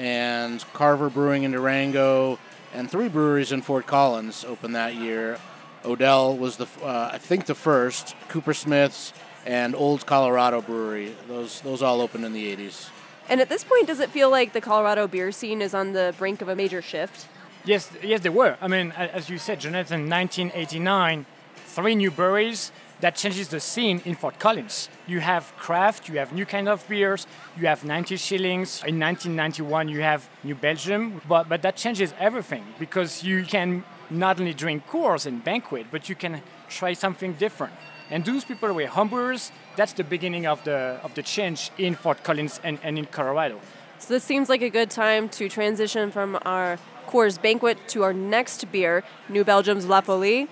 [0.00, 2.40] and Carver Brewing in Durango,
[2.74, 5.38] and three breweries in Fort Collins opened that year.
[5.84, 8.16] Odell was the, uh, I think, the first.
[8.28, 9.12] CooperSmith's,
[9.46, 11.14] and Old Colorado Brewery.
[11.28, 12.90] Those those all opened in the 80s.
[13.28, 16.12] And at this point, does it feel like the Colorado beer scene is on the
[16.18, 17.28] brink of a major shift?
[17.64, 18.56] Yes, yes, they were.
[18.60, 21.26] I mean, as you said, Jonathan, 1989,
[21.66, 22.72] three new breweries.
[23.00, 24.88] that changes the scene in Fort Collins.
[25.06, 27.26] You have craft, you have new kind of beers,
[27.58, 28.82] you have 90 shillings.
[28.86, 34.38] In 1991, you have New Belgium, but, but that changes everything because you can not
[34.38, 37.72] only drink Coors and Banquet, but you can try something different.
[38.10, 39.52] And those people were homebrewers.
[39.76, 43.60] That's the beginning of the, of the change in Fort Collins and, and in Colorado.
[43.98, 48.12] So this seems like a good time to transition from our Coors Banquet to our
[48.12, 50.46] next beer, New Belgium's La Folie.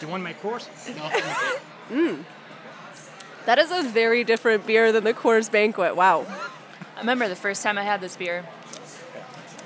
[0.00, 0.68] Do you want my Coors?
[1.90, 2.24] Mm.
[3.44, 5.94] That is a very different beer than the Coors Banquet.
[5.94, 6.24] Wow.
[6.96, 8.42] I remember the first time I had this beer.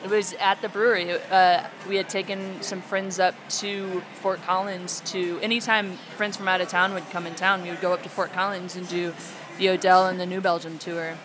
[0.04, 1.10] It was at the brewery.
[1.30, 5.40] Uh, we had taken some friends up to Fort Collins to.
[5.40, 8.08] Anytime friends from out of town would come in town, we would go up to
[8.08, 9.12] Fort Collins and do
[9.58, 11.16] the Odell and the New Belgium tour.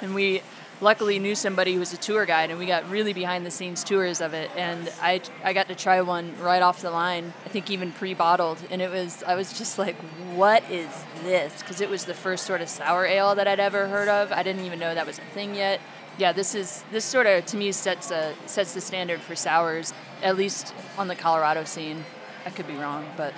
[0.00, 0.40] And we
[0.80, 3.82] luckily knew somebody who was a tour guide and we got really behind the scenes
[3.82, 7.48] tours of it and I, I got to try one right off the line i
[7.48, 9.96] think even pre-bottled and it was i was just like
[10.34, 10.88] what is
[11.22, 14.30] this because it was the first sort of sour ale that i'd ever heard of
[14.32, 15.80] i didn't even know that was a thing yet
[16.18, 19.92] yeah this is this sort of to me sets a sets the standard for sours
[20.22, 22.04] at least on the colorado scene
[22.44, 23.32] i could be wrong but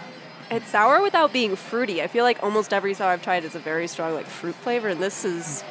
[0.51, 2.03] it's sour without being fruity.
[2.03, 4.89] I feel like almost every sour I've tried is a very strong like fruit flavor,
[4.89, 5.63] and this is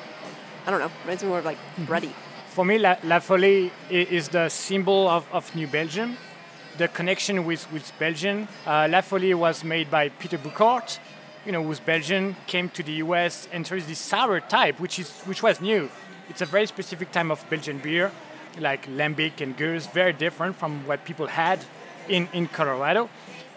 [0.68, 2.12] I don't know, reminds me more of like bready.
[2.50, 6.18] For me, La, La Folie is the symbol of, of New Belgium,
[6.78, 8.48] the connection with, with Belgium.
[8.66, 11.00] Uh, La Folie was made by Peter Bouckaert,
[11.46, 15.00] you know, who's Belgian, came to the US, and there is this sour type, which,
[15.00, 15.90] is, which was new.
[16.30, 18.12] It's a very specific type of Belgian beer,
[18.60, 21.64] like Lambic and Gueuze, very different from what people had
[22.10, 23.10] in, in Colorado.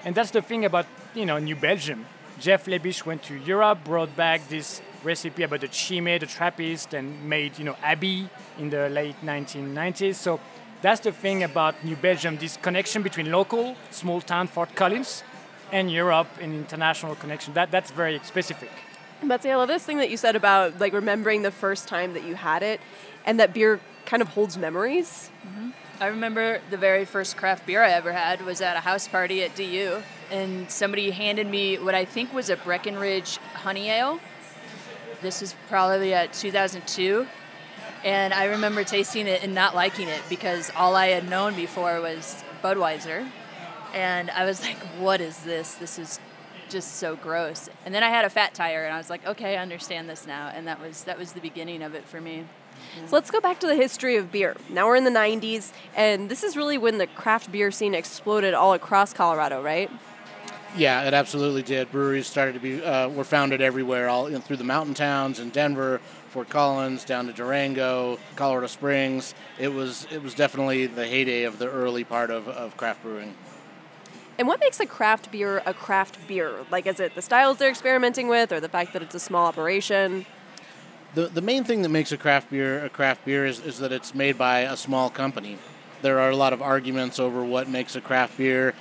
[0.05, 2.07] And that's the thing about, you know, New Belgium.
[2.39, 7.29] Jeff Lebesch went to Europe, brought back this recipe about the Chimay, the Trappist, and
[7.29, 10.15] made you know Abbey in the late 1990s.
[10.15, 10.41] So
[10.83, 15.23] that's the thing about New Belgium: this connection between local, small town Fort Collins,
[15.73, 17.55] and Europe, and international connection.
[17.55, 18.71] That that's very specific.
[19.29, 22.25] Betsy, I love this thing that you said about like remembering the first time that
[22.25, 22.81] you had it,
[23.25, 25.31] and that beer kind of holds memories.
[25.47, 25.71] Mm-hmm.
[26.01, 29.43] I remember the very first craft beer I ever had was at a house party
[29.45, 34.21] at DU, and somebody handed me what I think was a Breckenridge honey ale
[35.23, 37.27] this was probably at 2002.
[38.05, 42.01] And I remember tasting it and not liking it because all I had known before
[42.01, 43.29] was Budweiser.
[43.93, 45.75] And I was like, what is this?
[45.75, 46.21] This is
[46.71, 47.69] just so gross.
[47.85, 50.27] And then I had a fat tire and I was like, okay, I understand this
[50.27, 50.49] now.
[50.49, 52.45] And that was that was the beginning of it for me.
[53.07, 54.57] So let's go back to the history of beer.
[54.69, 58.55] Now we're in the 90s, and this is really when the craft beer scene exploded
[58.55, 59.91] all across Colorado, right?
[60.77, 61.91] Yeah, it absolutely did.
[61.91, 65.41] Breweries started to be uh, were founded everywhere, all you know, through the mountain towns
[65.41, 69.35] in Denver, Fort Collins, down to Durango, Colorado Springs.
[69.59, 73.35] It was it was definitely the heyday of the early part of, of craft brewing.
[74.41, 76.65] And what makes a craft beer a craft beer?
[76.71, 79.47] Like, is it the styles they're experimenting with, or the fact that it's a small
[79.47, 80.25] operation?
[81.15, 83.93] The the main thing that makes a craft beer a craft beer is, is that
[83.93, 85.59] it's made by a small company.
[86.01, 88.75] There are a lot of arguments over what makes a craft beer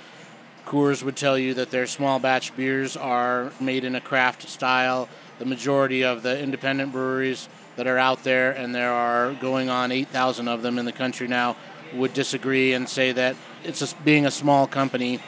[0.66, 5.08] Coors would tell you that their small batch beers are made in a craft style.
[5.40, 9.90] The majority of the independent breweries that are out there, and there are going on
[9.90, 11.56] 8,000 of them in the country now,
[11.92, 13.34] would disagree and say that
[13.64, 15.18] it's just being a small company,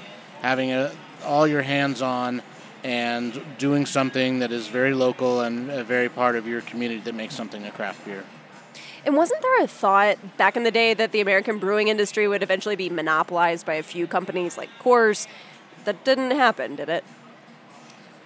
[0.43, 0.93] having a,
[1.25, 2.43] all your hands on
[2.85, 7.15] and doing something that is very local and a very part of your community that
[7.15, 8.25] makes something a craft beer.
[9.05, 12.43] And wasn't there a thought back in the day that the American brewing industry would
[12.43, 15.27] eventually be monopolized by a few companies like Coors?
[15.85, 17.05] That didn't happen, did it?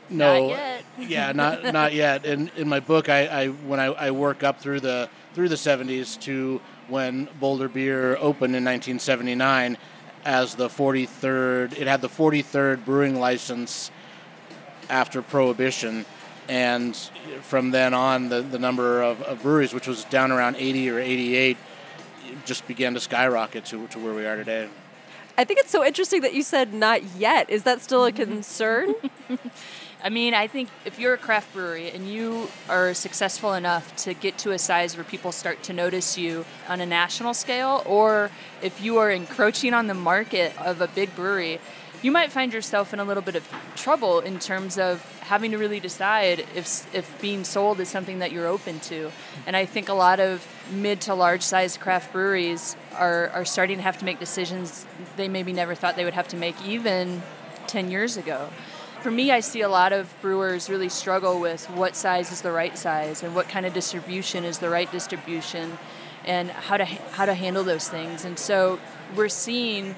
[0.09, 2.25] No, not yeah, not not yet.
[2.25, 5.57] In in my book, I, I when I, I work up through the through the
[5.57, 9.79] '70s to when Boulder Beer opened in 1979
[10.27, 11.79] as the 43rd.
[11.79, 13.93] It had the 43rd brewing license
[14.91, 16.05] after Prohibition
[16.49, 16.95] and
[17.43, 20.99] from then on, the, the number of, of, breweries, which was down around 80 or
[20.99, 21.57] 88,
[22.45, 24.69] just began to skyrocket to, to where we are today.
[25.39, 27.51] I think it's so interesting that you said not yet.
[27.51, 28.95] Is that still a concern?
[30.07, 34.15] I mean, I think if you're a craft brewery and you are successful enough to
[34.15, 38.31] get to a size where people start to notice you on a national scale, or
[38.63, 41.59] if you are encroaching on the market of a big brewery,
[42.03, 45.59] you might find yourself in a little bit of trouble in terms of having to
[45.59, 49.11] really decide if if being sold is something that you're open to.
[49.45, 53.79] And I think a lot of mid to large size craft breweries are are starting
[53.79, 54.87] to have to make decisions
[55.17, 57.25] they maybe never thought they would have to make even
[57.67, 58.51] 10 years ago.
[59.07, 62.51] For me, I see a lot of brewers really struggle with what size is the
[62.51, 65.79] right size and what kind of distribution is the right distribution
[66.25, 68.25] and how to how to handle those things.
[68.25, 68.81] And so
[69.15, 69.95] we're seeing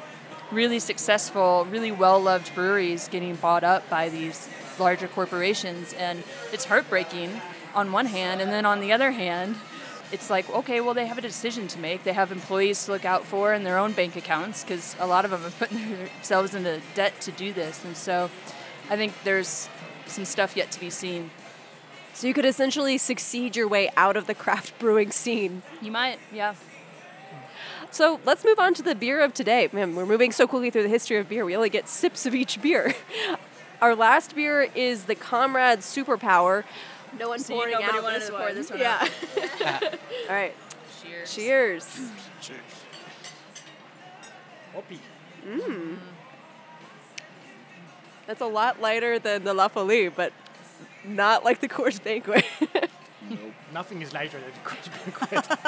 [0.52, 4.46] really successful, really well loved breweries getting bought up by these
[4.78, 7.40] larger corporations, and it's heartbreaking
[7.74, 9.56] on one hand, and then on the other hand,
[10.12, 12.04] it's like okay, well they have a decision to make.
[12.04, 15.24] They have employees to look out for in their own bank accounts because a lot
[15.24, 15.70] of them have put
[16.18, 18.28] themselves into debt to do this, and so
[18.90, 19.68] I think there's
[20.06, 21.30] some stuff yet to be seen.
[22.14, 25.62] So you could essentially succeed your way out of the craft brewing scene.
[25.80, 26.54] You might, yeah.
[27.90, 29.68] So let's move on to the beer of today.
[29.72, 31.44] Man, we're moving so quickly through the history of beer.
[31.44, 32.94] We only get sips of each beer.
[33.80, 36.64] Our last beer is the Comrade Superpower.
[37.18, 38.42] No one See, pouring nobody out wanted this to one.
[38.42, 39.08] pour this one yeah.
[39.64, 39.82] out.
[40.28, 40.54] All right.
[41.02, 41.34] Cheers.
[41.34, 42.10] Cheers.
[42.40, 42.58] Cheers.
[44.74, 45.00] Hoppy.
[45.46, 45.96] Mmm.
[48.28, 50.32] That's a lot lighter than the La Folie, but
[51.04, 52.44] not like the Coors Banquet.
[53.72, 55.58] Nothing is lighter than the Coors Banquet.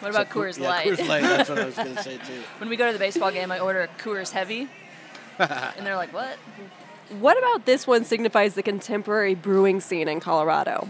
[0.00, 0.86] What about So, Coors yeah, Light?
[0.88, 2.42] Coors Light, that's what I was gonna say, too.
[2.58, 4.68] when we go to the baseball game, I order a Coors Heavy,
[5.38, 6.36] and they're like, "What?"
[7.20, 10.88] what about this one signifies the contemporary brewing scene in Colorado?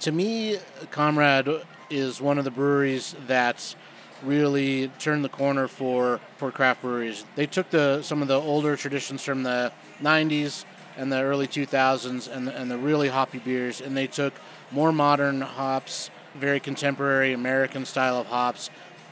[0.00, 0.58] To me,
[0.90, 3.76] Comrade is one of the breweries that's
[4.22, 7.24] really turned the corner for, for craft breweries.
[7.36, 10.64] They took the some of the older traditions from the 90s
[10.96, 14.34] and the early 2000s and and the really hoppy beers, and they took
[14.70, 18.70] more modern hops, very contemporary American style of hops,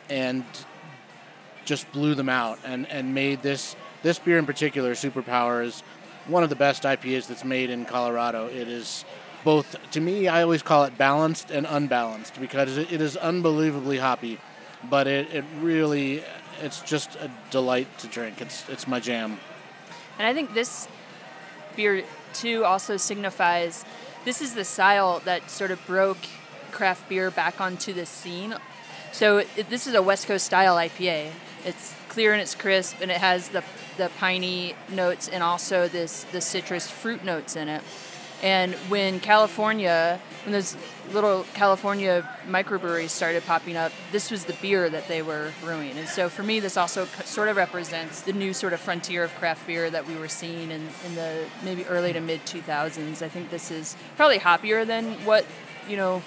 [0.08, 0.44] and
[1.64, 5.82] just blew them out and, and made this this beer in particular, Superpower, is
[6.26, 8.46] one of the best IPAs that's made in Colorado.
[8.46, 9.04] It is
[9.44, 14.38] both to me, I always call it balanced and unbalanced because it is unbelievably hoppy,
[14.88, 16.22] but it, it really
[16.60, 18.40] it's just a delight to drink.
[18.40, 19.38] It's it's my jam.
[20.18, 20.88] And I think this
[21.76, 23.84] beer too also signifies
[24.24, 26.18] this is the style that sort of broke
[26.70, 28.54] craft beer back onto the scene.
[29.12, 31.30] So it, this is a West Coast style IPA.
[31.64, 33.64] It's clear and it's crisp, and it has the
[33.96, 37.82] the piney notes and also this the citrus fruit notes in it.
[38.42, 40.76] And when California, when those
[41.12, 45.98] little California microbreweries started popping up, this was the beer that they were brewing.
[45.98, 49.34] And so for me, this also sort of represents the new sort of frontier of
[49.34, 53.22] craft beer that we were seeing in, in the maybe early to mid 2000s.
[53.22, 55.44] I think this is probably hoppier than what,
[55.88, 56.22] you know,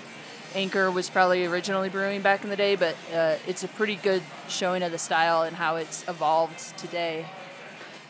[0.56, 4.22] Anchor was probably originally brewing back in the day, but uh, it's a pretty good
[4.48, 7.26] showing of the style and how it's evolved today.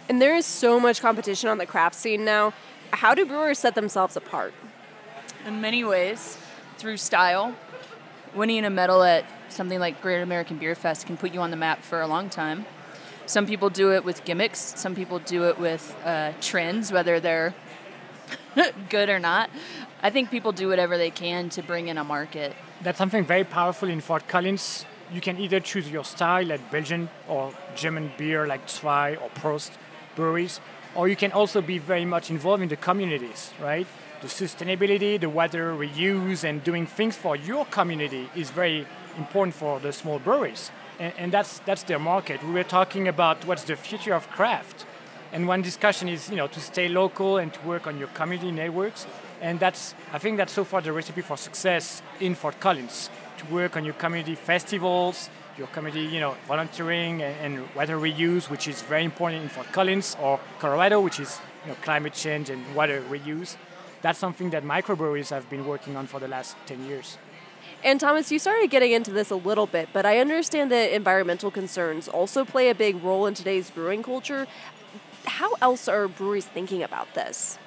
[0.10, 2.54] And there is so much competition on the craft scene now.
[2.92, 4.54] How do brewers set themselves apart?
[5.46, 6.38] In many ways
[6.78, 7.56] through style.
[8.36, 11.58] Winning a medal at something like Great American Beer Fest can put you on the
[11.58, 12.66] map for a long time.
[13.26, 14.60] Some people do it with gimmicks.
[14.60, 17.54] Some people do it with uh, trends, whether they're
[18.90, 19.50] good or not.
[20.02, 22.54] I think people do whatever they can to bring in a market.
[22.82, 24.86] That's something very powerful in Fort Collins.
[25.12, 29.72] You can either choose your style like Belgian or German beer like Zwei or Prost
[30.16, 30.60] breweries,
[30.96, 33.88] or you can also be very much involved in the communities, right?
[34.24, 39.82] The sustainability, the water reuse, and doing things for your community is very important for
[39.82, 40.72] the small breweries.
[40.98, 42.42] And, and that's, that's their market.
[42.42, 44.86] We were talking about what's the future of craft.
[45.34, 48.50] And one discussion is, you know, to stay local and to work on your community
[48.50, 49.06] networks.
[49.42, 53.10] And that's, I think that's so far the recipe for success in Fort Collins.
[53.40, 58.50] To work on your community festivals, your community, you know, volunteering and, and water reuse,
[58.50, 62.50] which is very important in Fort Collins, or Colorado, which is, you know, climate change
[62.50, 63.58] and water reuse.
[64.04, 67.18] That's something that microbreweries have been working on for the last 10 years.
[67.84, 71.50] And Thomas, you started getting into this a little bit, but I understand that environmental
[71.50, 74.46] concerns also play a big role in today's brewing culture.
[75.26, 77.58] How else are breweries thinking about this?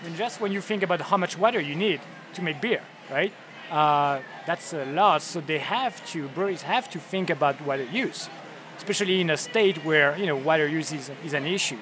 [0.00, 2.00] I mean, just when you think about how much water you need
[2.34, 3.32] to make beer, right?
[3.70, 5.22] Uh, that's a lot.
[5.22, 8.28] So they have to, breweries have to think about water use,
[8.76, 11.78] especially in a state where you know water use is, is an issue,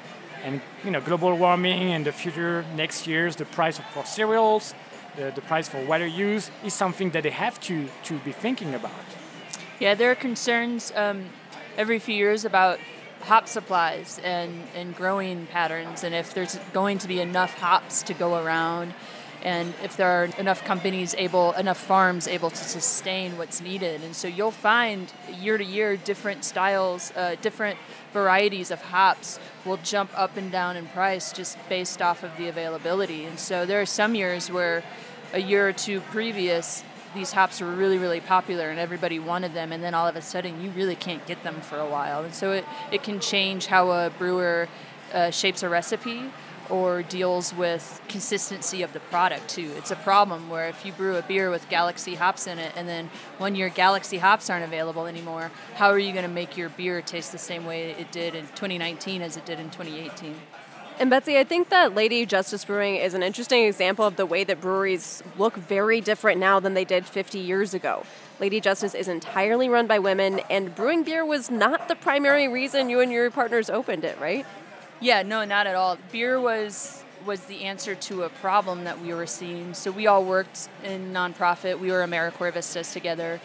[0.47, 4.75] and you know global warming and the future next years, the price for cereals,
[5.17, 8.75] the, the price for water use is something that they have to to be thinking
[8.75, 9.09] about.
[9.81, 11.27] Yeah, there are concerns um,
[11.77, 12.79] every few years about
[13.23, 18.15] hop supplies and, and growing patterns, and if there's going to be enough hops to
[18.15, 18.95] go around,
[19.47, 24.03] and if there are enough companies able, enough farms able to sustain what's needed.
[24.03, 27.79] And so you'll find year to year different styles, uh, different
[28.13, 32.49] varieties of hops will jump up and down in price just based off of the
[32.49, 33.25] availability.
[33.25, 34.83] And so there are some years where
[35.33, 36.83] a year or two previous,
[37.15, 40.23] these hops were really, really popular and everybody wanted them, and then all of a
[40.23, 42.25] sudden you really can't get them for a while.
[42.25, 44.67] And so it, it can change how a brewer
[45.15, 46.33] uh, shapes a recipe
[46.71, 49.71] or deals with consistency of the product too.
[49.77, 52.89] It's a problem where if you brew a beer with Galaxy hops in it and
[52.89, 56.69] then one year Galaxy hops aren't available anymore, how are you going to make your
[56.69, 60.35] beer taste the same way it did in 2019 as it did in 2018?
[60.99, 64.45] And Betsy, I think that Lady Justice Brewing is an interesting example of the way
[64.45, 68.05] that breweries look very different now than they did 50 years ago.
[68.41, 72.89] Lady Justice is entirely run by women, and brewing beer was not the primary reason
[72.89, 74.47] you and your partners opened it, right?
[75.01, 75.99] Yeah, no, not at all.
[76.11, 79.75] Beer was was the answer to a problem that we were seeing.
[79.75, 81.81] So we all worked in nonprofit.
[81.81, 83.41] We were AmeriCorps Vistas together,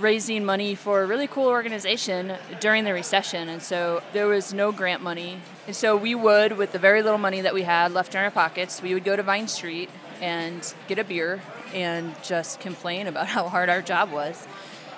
[0.00, 3.50] raising money for a really cool organization during the recession.
[3.50, 5.40] And so there was no grant money.
[5.66, 8.30] And so we would, with the very little money that we had left in our
[8.30, 9.90] pockets, we would go to Vine Street
[10.22, 11.42] and get a beer
[11.74, 14.46] and just complain about how hard our job was.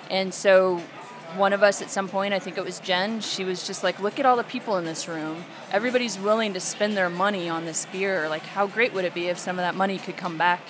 [0.09, 0.81] And so
[1.35, 3.99] one of us at some point, I think it was Jen, she was just like,
[3.99, 5.43] look at all the people in this room.
[5.71, 8.29] Everybody's willing to spend their money on this beer.
[8.29, 10.61] Like, how great would it be if some of that money could come back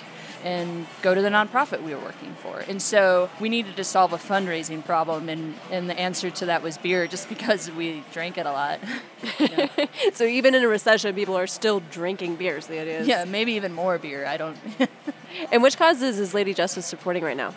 [0.42, 2.60] and go to the nonprofit we were working for?
[2.60, 6.62] And so we needed to solve a fundraising problem, and, and the answer to that
[6.62, 8.80] was beer, just because we drank it a lot.
[10.14, 12.66] so even in a recession, people are still drinking beers.
[12.66, 13.08] The idea is.
[13.08, 14.26] Yeah, maybe even more beer.
[14.26, 14.56] I don't.
[15.52, 17.54] and which causes is Lady Justice supporting right now?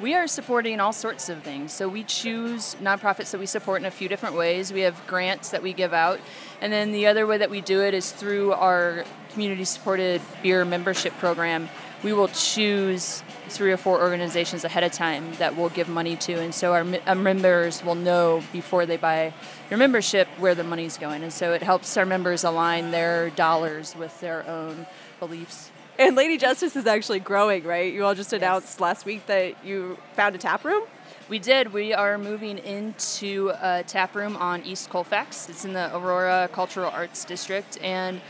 [0.00, 1.72] We are supporting all sorts of things.
[1.72, 4.72] So we choose nonprofits that we support in a few different ways.
[4.72, 6.18] We have grants that we give out,
[6.60, 10.64] and then the other way that we do it is through our community supported beer
[10.64, 11.68] membership program.
[12.02, 16.34] We will choose three or four organizations ahead of time that we'll give money to,
[16.34, 19.32] and so our, our members will know before they buy
[19.70, 23.94] your membership where the money's going, and so it helps our members align their dollars
[23.94, 24.86] with their own
[25.20, 25.70] beliefs.
[25.98, 27.92] And Lady Justice is actually growing, right?
[27.92, 28.80] You all just announced yes.
[28.80, 30.82] last week that you found a tap room.
[31.28, 31.72] We did.
[31.72, 35.48] We are moving into a tap room on East Colfax.
[35.48, 38.20] It's in the Aurora Cultural Arts District, and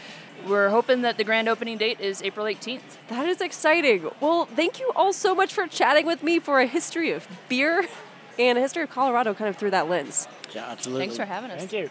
[0.46, 2.98] we're hoping that the grand opening date is April 18th.
[3.08, 4.10] That is exciting.
[4.20, 7.86] Well, thank you all so much for chatting with me for a history of beer
[8.38, 10.28] and a history of Colorado kind of through that lens.
[10.54, 11.06] Yeah, absolutely.
[11.06, 11.60] Thanks for having us.
[11.60, 11.90] Thank you.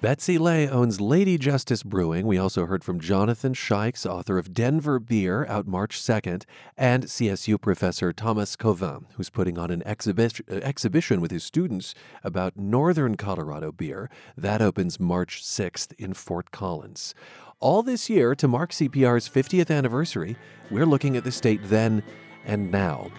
[0.00, 2.24] Betsy Lay owns Lady Justice Brewing.
[2.24, 6.44] We also heard from Jonathan Shikes, author of Denver Beer, out March 2nd,
[6.76, 12.56] and CSU professor Thomas Cauvin, who's putting on an exhibi- exhibition with his students about
[12.56, 14.08] Northern Colorado beer.
[14.36, 17.12] That opens March 6th in Fort Collins.
[17.58, 20.36] All this year, to mark CPR's 50th anniversary,
[20.70, 22.04] we're looking at the state then
[22.44, 23.10] and now.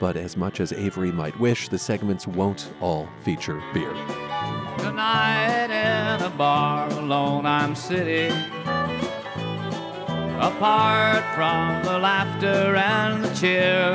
[0.00, 3.94] But as much as Avery might wish, the segments won't all feature beer.
[6.14, 8.30] In a bar alone I'm sitting
[10.40, 13.94] Apart from the laughter and the cheer.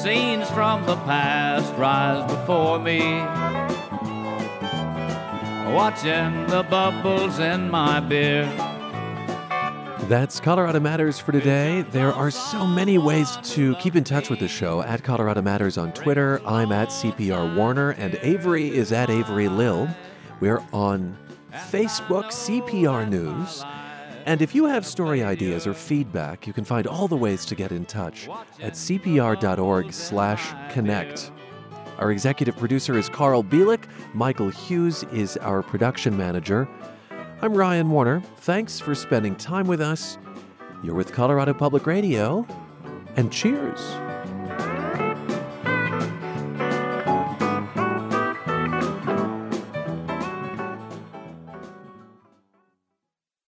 [0.00, 3.00] Scenes from the past rise before me.
[5.74, 8.46] Watching the bubbles in my beer
[10.12, 11.86] that's Colorado Matters for today.
[11.90, 14.82] There are so many ways to keep in touch with the show.
[14.82, 19.88] At Colorado Matters on Twitter, I'm at CPR Warner, and Avery is at Avery Lill.
[20.38, 21.16] We're on
[21.70, 23.64] Facebook, CPR News.
[24.26, 27.54] And if you have story ideas or feedback, you can find all the ways to
[27.54, 28.28] get in touch
[28.60, 31.32] at cpr.org slash connect.
[31.96, 33.84] Our executive producer is Carl Bielek.
[34.12, 36.68] Michael Hughes is our production manager.
[37.44, 38.20] I'm Ryan Warner.
[38.36, 40.16] Thanks for spending time with us.
[40.84, 42.46] You're with Colorado Public Radio,
[43.16, 43.80] and cheers.